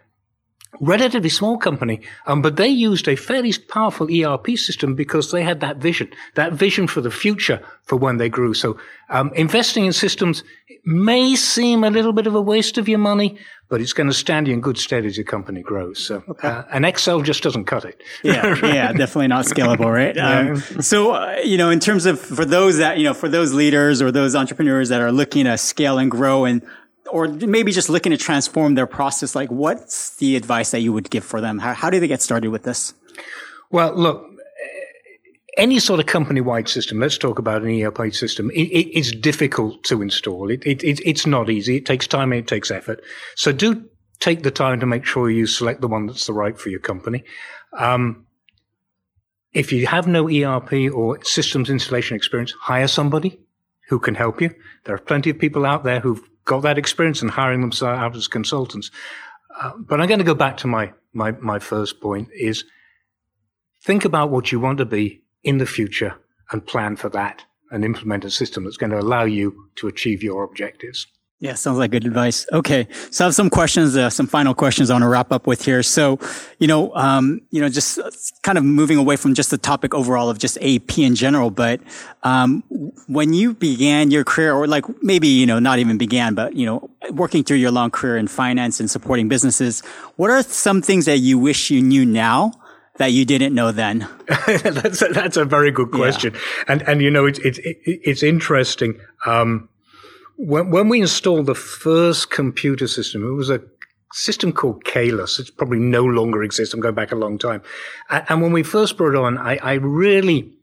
relatively 0.80 1.30
small 1.30 1.58
company, 1.58 2.02
um, 2.26 2.42
but 2.42 2.56
they 2.56 2.68
used 2.68 3.08
a 3.08 3.16
fairly 3.16 3.54
powerful 3.70 4.08
ERP 4.12 4.58
system 4.58 4.96
because 4.96 5.32
they 5.32 5.44
had 5.44 5.60
that 5.60 5.78
vision, 5.78 6.10
that 6.36 6.54
vision 6.54 6.88
for 6.88 7.02
the 7.02 7.12
future 7.12 7.62
for 7.84 7.96
when 7.96 8.18
they 8.18 8.30
grew. 8.30 8.54
So 8.54 8.78
um, 9.10 9.32
investing 9.36 9.86
in 9.86 9.94
systems 9.94 10.44
may 10.86 11.36
seem 11.36 11.84
a 11.84 11.90
little 11.90 12.14
bit 12.14 12.28
of 12.28 12.36
a 12.36 12.42
waste 12.42 12.78
of 12.78 12.90
your 12.90 13.00
money, 13.00 13.38
but 13.70 13.82
it's 13.82 13.94
going 13.94 14.08
to 14.08 14.14
stand 14.14 14.48
you 14.48 14.54
in 14.54 14.62
good 14.62 14.78
stead 14.78 15.06
as 15.06 15.18
your 15.18 15.26
company 15.26 15.62
grows. 15.62 16.06
So 16.06 16.24
okay. 16.28 16.48
uh, 16.48 16.64
an 16.72 16.86
Excel 16.86 17.22
just 17.22 17.44
doesn't 17.44 17.66
cut 17.66 17.86
it. 17.86 18.02
Yeah, 18.24 18.48
right? 18.48 18.74
yeah, 18.74 18.92
definitely 18.94 19.28
not 19.28 19.46
scalable, 19.46 19.92
right? 19.92 20.18
Um, 20.24 20.58
so 20.82 21.12
uh, 21.12 21.38
you 21.44 21.58
know, 21.58 21.70
in 21.70 21.80
terms 21.80 22.06
of 22.06 22.20
for 22.20 22.46
those 22.46 22.78
that 22.78 22.98
you 22.98 23.04
know, 23.04 23.14
for 23.14 23.28
those 23.28 23.54
leaders 23.54 24.02
or 24.02 24.12
those 24.12 24.36
entrepreneurs 24.36 24.90
that 24.90 25.02
are 25.02 25.12
looking 25.12 25.46
to 25.46 25.58
scale 25.58 25.98
and 25.98 26.10
grow 26.10 26.46
and 26.46 26.62
or 27.14 27.28
maybe 27.28 27.72
just 27.72 27.90
looking 27.90 28.12
to 28.12 28.18
transform 28.18 28.74
their 28.74 28.88
process, 28.88 29.36
like 29.36 29.52
what's 29.52 30.16
the 30.18 30.36
advice 30.36 30.72
that 30.72 30.80
you 30.80 30.92
would 30.92 31.12
give 31.12 31.24
for 31.24 31.40
them? 31.40 31.60
How, 31.60 31.74
how 31.74 31.90
do 31.92 32.00
they 32.00 32.08
get 32.08 32.24
started 32.24 32.50
with 32.50 32.64
this? 32.64 32.96
Well, 33.70 33.94
look, 33.94 34.28
any 35.56 35.78
sort 35.78 36.00
of 36.00 36.08
company-wide 36.08 36.68
system, 36.68 37.00
let's 37.00 37.20
talk 37.20 37.38
about 37.38 37.62
an 37.62 37.84
ERP 37.84 38.12
system, 38.14 38.50
it, 38.50 38.64
it, 38.64 38.98
it's 38.98 39.12
difficult 39.12 39.84
to 39.84 40.02
install. 40.02 40.50
It, 40.50 40.64
it's 40.66 41.28
not 41.28 41.52
easy. 41.52 41.78
It 41.78 41.86
takes 41.86 42.08
time 42.08 42.32
and 42.32 42.40
it 42.40 42.48
takes 42.48 42.72
effort. 42.72 43.04
So 43.36 43.52
do 43.52 43.86
take 44.20 44.42
the 44.42 44.52
time 44.52 44.80
to 44.80 44.88
make 44.88 45.06
sure 45.06 45.30
you 45.30 45.46
select 45.46 45.82
the 45.82 45.88
one 45.88 46.08
that's 46.08 46.26
the 46.26 46.34
right 46.34 46.58
for 46.58 46.70
your 46.70 46.80
company. 46.80 47.24
Um, 47.74 48.26
if 49.54 49.72
you 49.72 49.86
have 49.86 50.08
no 50.08 50.28
ERP 50.28 50.92
or 50.92 51.24
systems 51.24 51.70
installation 51.70 52.16
experience, 52.16 52.54
hire 52.54 52.88
somebody 52.88 53.40
who 53.90 54.00
can 54.00 54.16
help 54.16 54.42
you. 54.42 54.50
There 54.86 54.96
are 54.96 55.00
plenty 55.00 55.30
of 55.30 55.38
people 55.38 55.64
out 55.64 55.84
there 55.84 56.00
who've 56.00 56.28
got 56.46 56.62
that 56.62 56.78
experience 56.78 57.22
and 57.22 57.32
hiring 57.32 57.62
them 57.62 57.72
out 57.88 58.16
as 58.16 58.28
consultants. 58.28 58.92
Uh, 59.60 59.74
but 59.78 60.02
I'm 60.02 60.08
going 60.08 60.20
to 60.20 60.26
go 60.26 60.36
back 60.36 60.58
to 60.58 60.68
my, 60.68 60.94
my, 61.14 61.32
my 61.32 61.60
first 61.60 62.02
point 62.02 62.30
is 62.34 62.66
think 63.84 64.06
about 64.06 64.30
what 64.30 64.52
you 64.52 64.60
want 64.60 64.80
to 64.80 64.86
be 64.86 65.22
in 65.44 65.58
the 65.58 65.66
future 65.66 66.16
and 66.52 66.66
plan 66.66 66.96
for 66.96 67.10
that 67.10 67.44
and 67.72 67.84
implement 67.84 68.26
a 68.26 68.32
system 68.32 68.64
that's 68.64 68.78
going 68.78 68.92
to 68.92 69.00
allow 69.00 69.24
you 69.24 69.70
to 69.76 69.88
achieve 69.88 70.24
your 70.24 70.44
objectives. 70.44 71.08
Yeah, 71.40 71.56
sounds 71.56 71.78
like 71.78 71.92
good 71.92 72.06
advice. 72.06 72.46
Okay, 72.54 72.88
so 73.12 73.26
I 73.26 73.28
have 73.28 73.36
some 73.36 73.50
questions, 73.50 73.98
uh, 73.98 74.10
some 74.10 74.28
final 74.28 74.54
questions 74.54 74.90
I 74.90 74.94
want 74.94 75.04
to 75.04 75.10
wrap 75.10 75.30
up 75.34 75.46
with 75.46 75.66
here. 75.66 75.84
So, 75.84 76.18
you 76.58 76.68
know, 76.68 76.96
um, 76.96 77.42
you 77.52 77.60
know, 77.60 77.68
just 77.68 78.00
kind 78.44 78.58
of 78.58 78.64
moving 78.64 78.98
away 78.98 79.18
from 79.18 79.34
just 79.34 79.52
the 79.52 79.58
topic 79.58 79.94
overall 79.94 80.30
of 80.30 80.40
just 80.40 80.58
AP 80.62 81.00
in 81.00 81.16
general, 81.16 81.50
but 81.50 81.82
um, 82.24 82.64
when 83.08 83.34
you 83.34 83.54
began 83.54 84.10
your 84.10 84.24
career, 84.24 84.54
or 84.54 84.68
like 84.68 84.86
maybe 85.04 85.28
you 85.28 85.46
know, 85.46 85.60
not 85.60 85.80
even 85.80 85.98
began, 85.98 86.34
but 86.34 86.56
you 86.56 86.66
know, 86.66 86.90
working 87.12 87.44
through 87.44 87.58
your 87.58 87.72
long 87.72 87.92
career 87.92 88.16
in 88.16 88.30
finance 88.30 88.80
and 88.80 88.90
supporting 88.90 89.28
businesses, 89.28 89.82
what 90.16 90.30
are 90.30 90.44
some 90.44 90.82
things 90.82 91.06
that 91.06 91.18
you 91.18 91.38
wish 91.38 91.70
you 91.70 91.82
knew 91.82 92.06
now 92.06 92.54
that 93.00 93.12
you 93.12 93.26
didn't 93.26 93.54
know 93.54 93.74
then? 93.74 94.08
that's 94.48 95.02
a, 95.02 95.08
that's 95.08 95.36
a 95.36 95.44
very 95.44 95.72
good 95.72 95.92
question, 95.92 96.34
yeah. 96.34 96.64
and 96.70 96.82
and 96.84 97.02
you 97.02 97.12
know, 97.12 97.26
it's 97.26 97.40
it's 97.40 97.60
it's 97.64 98.24
interesting. 98.24 98.98
Um, 99.26 99.68
when, 100.38 100.70
when 100.72 100.90
we 100.90 101.02
installed 101.02 101.46
the 101.46 101.56
first 101.56 102.32
computer 102.32 102.88
system, 102.88 103.26
it 103.26 103.34
was 103.34 103.50
a 103.50 103.62
system 104.14 104.52
called 104.52 104.84
Caylus. 104.86 105.40
It 105.40 105.56
probably 105.58 105.80
no 105.80 106.04
longer 106.04 106.44
exists. 106.44 106.74
I'm 106.74 106.80
going 106.80 106.96
back 106.96 107.12
a 107.12 107.16
long 107.16 107.38
time. 107.38 107.62
And, 108.10 108.26
and 108.30 108.42
when 108.42 108.52
we 108.52 108.64
first 108.64 108.98
brought 108.98 109.16
it 109.16 109.18
on, 109.18 109.38
I, 109.38 109.58
I, 109.58 109.74
really 109.74 110.54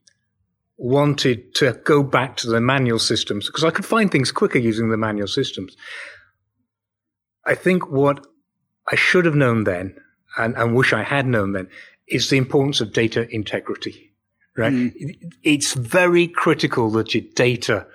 wanted 0.77 1.55
to 1.57 1.73
go 1.85 2.03
back 2.03 2.37
to 2.39 2.49
the 2.49 2.61
manual 2.61 2.99
systems 2.99 3.47
because 3.47 3.65
I 3.65 3.71
could 3.71 3.85
find 3.85 4.11
things 4.11 4.33
quicker 4.33 4.59
using 4.59 4.89
the 4.89 4.97
manual 4.97 5.29
systems. 5.29 5.77
I 7.45 7.55
think 7.55 7.91
what 7.91 8.27
I 8.91 8.97
should 8.97 9.25
have 9.27 9.35
known 9.35 9.65
then 9.65 9.97
and, 10.39 10.57
and 10.57 10.75
wish 10.75 10.93
I 10.93 11.03
had 11.03 11.27
known 11.27 11.53
then 11.53 11.69
is 12.09 12.31
the 12.31 12.39
importance 12.39 12.81
of 12.81 12.93
data 12.93 13.29
integrity, 13.31 14.12
right? 14.57 14.73
Mm. 14.73 15.17
It's 15.43 15.75
very 15.75 16.29
critical 16.29 16.91
that 16.93 17.15
your 17.15 17.25
data 17.35 17.87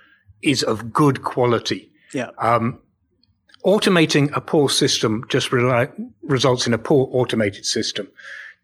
is 0.46 0.64
of 0.64 0.94
good 0.94 1.24
quality. 1.24 1.92
Yeah. 2.14 2.30
Um, 2.38 2.80
automating 3.66 4.36
a 4.36 4.42
poor 4.42 4.70
system 4.70 5.26
just 5.28 5.52
re- 5.52 5.88
results 6.22 6.68
in 6.68 6.74
a 6.74 6.78
poor 6.78 7.10
automated 7.12 7.66
system. 7.66 8.08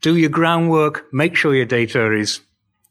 Do 0.02 0.16
your 0.16 0.30
groundwork, 0.30 1.12
make 1.12 1.36
sure 1.36 1.56
your 1.56 1.66
data 1.66 2.12
is 2.14 2.42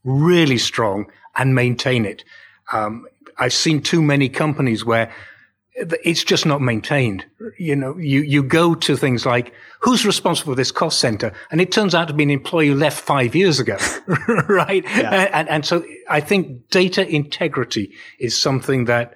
really 0.04 0.59
strong 0.59 1.11
and 1.37 1.54
maintain 1.54 2.04
it. 2.04 2.25
Um, 2.73 3.06
I've 3.38 3.52
seen 3.52 3.82
too 3.82 4.02
many 4.02 4.28
companies 4.28 4.85
where 4.85 5.12
it's 5.75 6.25
just 6.25 6.47
not 6.47 6.61
maintained. 6.61 7.25
You 7.59 7.77
know, 7.77 7.97
you, 7.97 8.21
you 8.21 8.43
go 8.43 8.75
to 8.75 8.97
things 8.97 9.25
like, 9.25 9.53
who's 9.81 10.05
responsible 10.05 10.53
for 10.53 10.57
this 10.57 10.73
cost 10.73 10.99
center? 10.99 11.33
And 11.50 11.61
it 11.61 11.73
turns 11.73 11.95
out 11.95 12.09
to 12.09 12.15
be 12.15 12.23
an 12.23 12.31
employee 12.31 12.69
who 12.69 12.75
left 12.75 13.00
five 13.00 13.35
years 13.35 13.61
ago, 13.61 13.77
right? 14.49 14.85
Yeah. 14.85 15.29
And, 15.33 15.49
and 15.49 15.65
so 15.65 15.85
I 16.09 16.21
think 16.21 16.69
data 16.71 17.09
integrity 17.09 17.93
is 18.19 18.41
something 18.41 18.87
that 18.87 19.15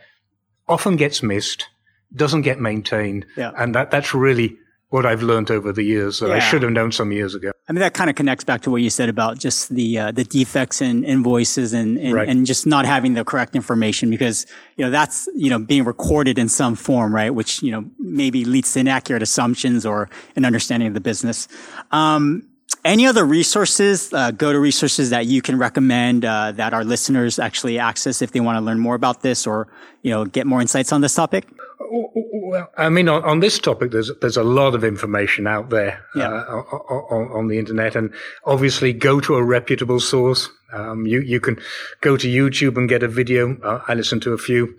often 0.69 0.97
gets 0.97 1.23
missed, 1.23 1.69
doesn't 2.15 2.43
get 2.43 2.61
maintained. 2.61 3.27
Yeah. 3.37 3.53
And 3.57 3.75
that, 3.75 3.91
that's 3.91 4.15
really 4.15 4.57
what 4.89 5.05
I've 5.05 5.23
learned 5.23 5.51
over 5.51 5.73
the 5.73 5.83
years 5.83 6.21
that 6.21 6.29
yeah. 6.29 6.37
I 6.37 6.39
should 6.39 6.63
have 6.63 6.73
known 6.73 6.93
some 6.93 7.11
years 7.11 7.35
ago. 7.35 7.51
I 7.67 7.73
mean, 7.73 7.81
that 7.81 7.95
kind 7.95 8.11
of 8.11 8.17
connects 8.17 8.45
back 8.45 8.61
to 8.63 8.71
what 8.71 8.83
you 8.83 8.91
said 8.91 9.09
about 9.09 9.39
just 9.39 9.71
the 9.71 9.99
uh, 9.99 10.13
the 10.13 10.25
defects 10.25 10.83
in 10.83 11.03
invoices 11.03 11.73
and 11.73 11.97
and, 11.97 12.13
right. 12.13 12.29
and, 12.29 12.45
just 12.45 12.67
not 12.67 12.85
having 12.85 13.15
the 13.15 13.25
correct 13.25 13.57
information 13.57 14.11
because 14.11 14.47
you 14.77 14.85
know 14.85 14.91
that's 14.91 15.29
you 15.35 15.49
know 15.49 15.59
being 15.59 15.85
recorded 15.85 16.39
in 16.39 16.51
some 16.51 16.75
form, 16.75 17.15
right? 17.15 17.31
Which 17.31 17.63
you 17.63 17.71
know 17.71 17.87
maybe 17.99 18.45
leads 18.45 18.75
to 18.75 18.81
inaccurate 18.81 19.23
assumptions 19.23 19.87
or 19.87 20.11
an 20.37 20.45
understanding 20.45 20.89
of 20.89 20.95
the 20.95 21.01
business. 21.01 21.49
Um, 21.91 22.47
any 22.85 23.07
other 23.07 23.25
resources, 23.25 24.13
uh, 24.13 24.31
go 24.31 24.53
to 24.53 24.61
resources 24.61 25.09
that 25.09 25.25
you 25.25 25.41
can 25.41 25.57
recommend 25.57 26.27
uh, 26.27 26.53
that 26.53 26.75
our 26.75 26.85
listeners 26.85 27.39
actually 27.39 27.79
access 27.79 28.21
if 28.21 28.33
they 28.33 28.41
want 28.41 28.57
to 28.57 28.61
learn 28.61 28.79
more 28.79 28.95
about 28.95 29.23
this 29.23 29.47
or 29.47 29.69
you 30.03 30.11
know 30.11 30.27
get 30.27 30.47
more 30.47 30.61
insights 30.61 30.93
on 30.93 31.01
this 31.01 31.15
topic? 31.15 31.47
Well, 31.95 32.71
I 32.77 32.89
mean, 32.89 33.09
on, 33.09 33.23
on, 33.25 33.41
this 33.41 33.59
topic, 33.59 33.93
there's 33.93 34.11
there's 34.21 34.37
a 34.37 34.43
lot 34.43 34.75
of 34.75 34.83
information 34.83 35.47
out 35.47 35.71
there 35.71 36.03
yeah. 36.17 36.29
uh, 36.29 36.63
on, 36.91 37.31
on, 37.31 37.49
the 37.49 37.59
internet, 37.59 37.95
and 37.95 38.13
obviously, 38.45 38.93
go 38.93 39.21
to 39.21 39.37
a 39.37 39.45
reputable 39.45 40.01
source. 40.01 40.51
Um, 40.75 41.07
you 41.07 41.21
you 41.21 41.41
can 41.41 41.59
go 42.01 42.17
to 42.17 42.29
YouTube 42.29 42.77
and 42.77 42.89
get 42.89 43.03
a 43.03 43.09
video. 43.09 43.57
Uh, 43.63 43.81
I 43.87 43.95
listen 43.95 44.21
to 44.21 44.33
a 44.33 44.39
few 44.39 44.77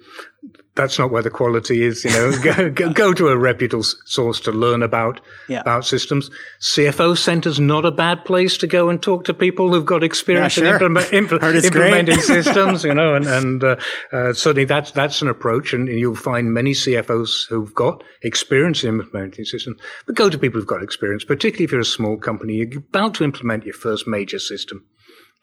that's 0.75 0.99
not 0.99 1.09
where 1.09 1.23
the 1.23 1.29
quality 1.29 1.83
is. 1.83 2.03
You 2.03 2.11
know, 2.11 2.31
go, 2.43 2.69
go, 2.69 2.89
go, 2.91 3.13
to 3.13 3.29
a 3.29 3.37
reputable 3.37 3.83
source 3.83 4.39
to 4.41 4.51
learn 4.51 4.83
about 4.83 5.21
yeah. 5.47 5.61
about 5.61 5.85
systems. 5.85 6.29
CFO 6.61 7.17
Center's 7.17 7.59
not 7.59 7.85
a 7.85 7.91
bad 7.91 8.25
place 8.25 8.57
to 8.57 8.67
go 8.67 8.89
and 8.89 9.01
talk 9.01 9.23
to 9.25 9.33
people 9.33 9.71
who've 9.71 9.85
got 9.85 10.03
experience 10.03 10.57
yeah, 10.57 10.63
sure. 10.63 10.67
in 10.67 10.73
implement, 10.73 11.07
impl- 11.41 11.63
implementing 11.63 12.19
systems. 12.19 12.83
You 12.83 12.93
know, 12.93 13.15
and 13.15 13.25
and 13.25 13.63
uh, 13.63 13.75
uh, 14.11 14.33
certainly 14.33 14.65
that's 14.65 14.91
that's 14.91 15.21
an 15.21 15.29
approach, 15.29 15.73
and 15.73 15.87
you'll 15.87 16.15
find 16.15 16.53
many 16.53 16.71
CFOs 16.71 17.47
who've 17.47 17.73
got 17.73 18.03
experience 18.21 18.83
in 18.83 18.99
implementing 18.99 19.45
systems. 19.45 19.79
But 20.05 20.15
go 20.15 20.29
to 20.29 20.37
people 20.37 20.59
who've 20.59 20.67
got 20.67 20.83
experience, 20.83 21.23
particularly 21.23 21.65
if 21.65 21.71
you're 21.71 21.81
a 21.81 21.85
small 21.85 22.17
company, 22.17 22.55
you're 22.55 22.79
about 22.79 23.15
to 23.15 23.23
implement 23.23 23.65
your 23.65 23.73
first 23.73 24.07
major 24.07 24.39
system. 24.39 24.85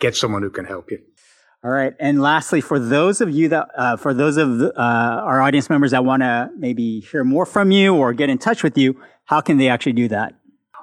Get 0.02 0.16
someone 0.16 0.42
who 0.42 0.50
can 0.50 0.64
help 0.64 0.90
you. 0.90 0.98
All 1.64 1.70
right. 1.70 1.94
And 2.00 2.20
lastly, 2.20 2.60
for 2.60 2.80
those 2.80 3.20
of 3.20 3.30
you 3.30 3.48
that, 3.50 3.68
uh, 3.76 3.96
for 3.96 4.12
those 4.12 4.36
of 4.36 4.60
uh, 4.60 4.72
our 4.76 5.40
audience 5.40 5.70
members 5.70 5.92
that 5.92 6.04
want 6.04 6.22
to 6.22 6.50
maybe 6.58 6.98
hear 7.00 7.22
more 7.22 7.46
from 7.46 7.70
you 7.70 7.94
or 7.94 8.12
get 8.12 8.28
in 8.28 8.38
touch 8.38 8.64
with 8.64 8.76
you, 8.76 9.00
how 9.26 9.40
can 9.40 9.58
they 9.58 9.68
actually 9.68 9.92
do 9.92 10.08
that? 10.08 10.34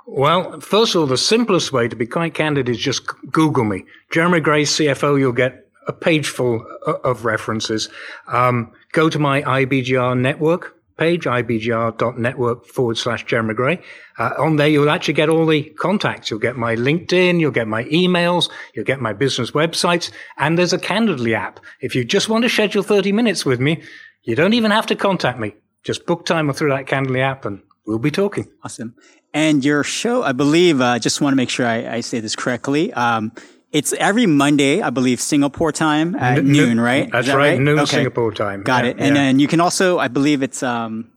Well, 0.07 0.61
first 0.61 0.95
of 0.95 1.01
all, 1.01 1.07
the 1.07 1.17
simplest 1.17 1.73
way 1.73 1.89
to 1.89 1.97
be 1.97 2.07
quite 2.07 2.33
candid 2.33 2.69
is 2.69 2.77
just 2.77 3.01
Google 3.29 3.65
me. 3.65 3.83
Jeremy 4.09 4.39
Gray, 4.39 4.63
CFO, 4.63 5.19
you'll 5.19 5.33
get 5.33 5.67
a 5.85 5.91
page 5.91 6.29
full 6.29 6.65
of 7.03 7.25
references. 7.25 7.89
Um, 8.27 8.71
go 8.93 9.09
to 9.09 9.19
my 9.19 9.41
IBGR 9.41 10.17
network, 10.17 10.78
page, 10.99 11.23
ibgr.network 11.23 12.65
forward 12.65 12.97
slash 12.97 13.25
Jeremy 13.25 13.53
Gray. 13.53 13.81
Uh, 14.19 14.33
on 14.37 14.57
there, 14.57 14.67
you'll 14.67 14.89
actually 14.89 15.15
get 15.15 15.29
all 15.29 15.45
the 15.45 15.63
contacts. 15.79 16.29
You'll 16.29 16.39
get 16.39 16.57
my 16.57 16.75
LinkedIn, 16.75 17.39
you'll 17.39 17.51
get 17.51 17.67
my 17.67 17.85
emails, 17.85 18.49
you'll 18.75 18.85
get 18.85 18.99
my 18.99 19.13
business 19.13 19.51
websites, 19.51 20.11
and 20.37 20.59
there's 20.59 20.73
a 20.73 20.77
Calendly 20.77 21.33
app. 21.33 21.59
If 21.81 21.95
you 21.95 22.03
just 22.03 22.29
want 22.29 22.43
to 22.43 22.49
schedule 22.49 22.83
30 22.83 23.11
minutes 23.13 23.45
with 23.45 23.59
me, 23.59 23.81
you 24.23 24.35
don't 24.35 24.53
even 24.53 24.71
have 24.71 24.85
to 24.87 24.95
contact 24.95 25.39
me. 25.39 25.55
Just 25.83 26.05
book 26.05 26.25
time 26.25 26.51
through 26.53 26.69
that 26.69 26.85
Calendly 26.85 27.21
app 27.21 27.45
and 27.45 27.61
we'll 27.85 27.99
be 27.99 28.11
talking. 28.11 28.47
Awesome. 28.63 28.93
And 29.33 29.63
your 29.63 29.83
show, 29.83 30.23
I 30.23 30.33
believe, 30.33 30.81
I 30.81 30.95
uh, 30.95 30.99
just 30.99 31.21
want 31.21 31.33
to 31.33 31.37
make 31.37 31.49
sure 31.49 31.65
I, 31.65 31.95
I 31.95 31.99
say 32.01 32.19
this 32.19 32.35
correctly. 32.35 32.91
Um, 32.93 33.31
it's 33.71 33.93
every 33.93 34.25
Monday, 34.25 34.81
I 34.81 34.89
believe, 34.89 35.21
Singapore 35.21 35.71
time 35.71 36.15
at 36.15 36.39
N- 36.39 36.51
noon, 36.51 36.79
right? 36.79 37.11
That's 37.11 37.27
that 37.27 37.37
right, 37.37 37.49
right, 37.51 37.59
noon 37.59 37.79
okay. 37.79 37.97
Singapore 37.97 38.33
time. 38.33 38.63
Got 38.63 38.85
yeah, 38.85 38.91
it. 38.91 38.97
And 38.99 39.15
yeah. 39.15 39.21
then 39.21 39.39
you 39.39 39.47
can 39.47 39.61
also, 39.61 39.99
I 39.99 40.07
believe 40.07 40.41
it's, 40.41 40.63
um, 40.63 41.11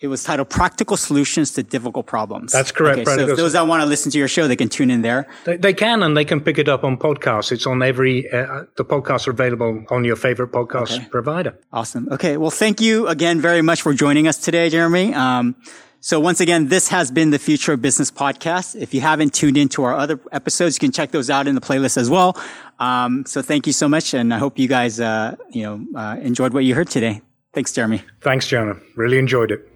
it 0.00 0.06
was 0.06 0.22
titled 0.22 0.48
Practical 0.48 0.96
Solutions 0.96 1.52
to 1.54 1.62
Difficult 1.64 2.06
Problems. 2.06 2.52
That's 2.52 2.70
correct. 2.70 3.00
Okay, 3.00 3.16
so 3.16 3.34
those 3.34 3.54
that 3.54 3.66
want 3.66 3.82
to 3.82 3.86
listen 3.86 4.12
to 4.12 4.18
your 4.18 4.28
show, 4.28 4.46
they 4.46 4.54
can 4.54 4.68
tune 4.68 4.90
in 4.90 5.02
there. 5.02 5.26
They, 5.44 5.56
they 5.56 5.74
can, 5.74 6.04
and 6.04 6.16
they 6.16 6.24
can 6.24 6.40
pick 6.40 6.56
it 6.58 6.68
up 6.68 6.84
on 6.84 6.96
podcasts. 6.98 7.50
It's 7.50 7.66
on 7.66 7.82
every, 7.82 8.30
uh, 8.30 8.64
the 8.76 8.84
podcasts 8.84 9.26
are 9.26 9.32
available 9.32 9.84
on 9.90 10.04
your 10.04 10.14
favorite 10.14 10.52
podcast 10.52 10.96
okay. 10.96 11.06
provider. 11.06 11.58
Awesome. 11.72 12.08
Okay. 12.12 12.36
Well, 12.36 12.52
thank 12.52 12.80
you 12.80 13.08
again 13.08 13.40
very 13.40 13.60
much 13.60 13.82
for 13.82 13.92
joining 13.92 14.28
us 14.28 14.38
today, 14.38 14.70
Jeremy. 14.70 15.14
Um, 15.14 15.56
so 16.00 16.20
once 16.20 16.40
again, 16.40 16.68
this 16.68 16.88
has 16.88 17.10
been 17.10 17.30
the 17.30 17.38
Future 17.38 17.72
of 17.72 17.82
Business 17.82 18.10
podcast. 18.10 18.80
If 18.80 18.94
you 18.94 19.00
haven't 19.00 19.34
tuned 19.34 19.56
into 19.56 19.82
our 19.82 19.94
other 19.94 20.20
episodes, 20.30 20.76
you 20.76 20.80
can 20.80 20.92
check 20.92 21.10
those 21.10 21.28
out 21.28 21.48
in 21.48 21.54
the 21.54 21.60
playlist 21.60 21.96
as 21.96 22.08
well. 22.08 22.40
Um, 22.78 23.24
so 23.26 23.42
thank 23.42 23.66
you 23.66 23.72
so 23.72 23.88
much, 23.88 24.14
and 24.14 24.32
I 24.32 24.38
hope 24.38 24.58
you 24.58 24.68
guys, 24.68 25.00
uh, 25.00 25.36
you 25.50 25.62
know, 25.64 25.98
uh, 25.98 26.16
enjoyed 26.20 26.52
what 26.52 26.64
you 26.64 26.74
heard 26.74 26.88
today. 26.88 27.20
Thanks, 27.52 27.72
Jeremy. 27.72 28.02
Thanks, 28.20 28.46
Jonah. 28.46 28.76
Really 28.94 29.18
enjoyed 29.18 29.50
it. 29.50 29.68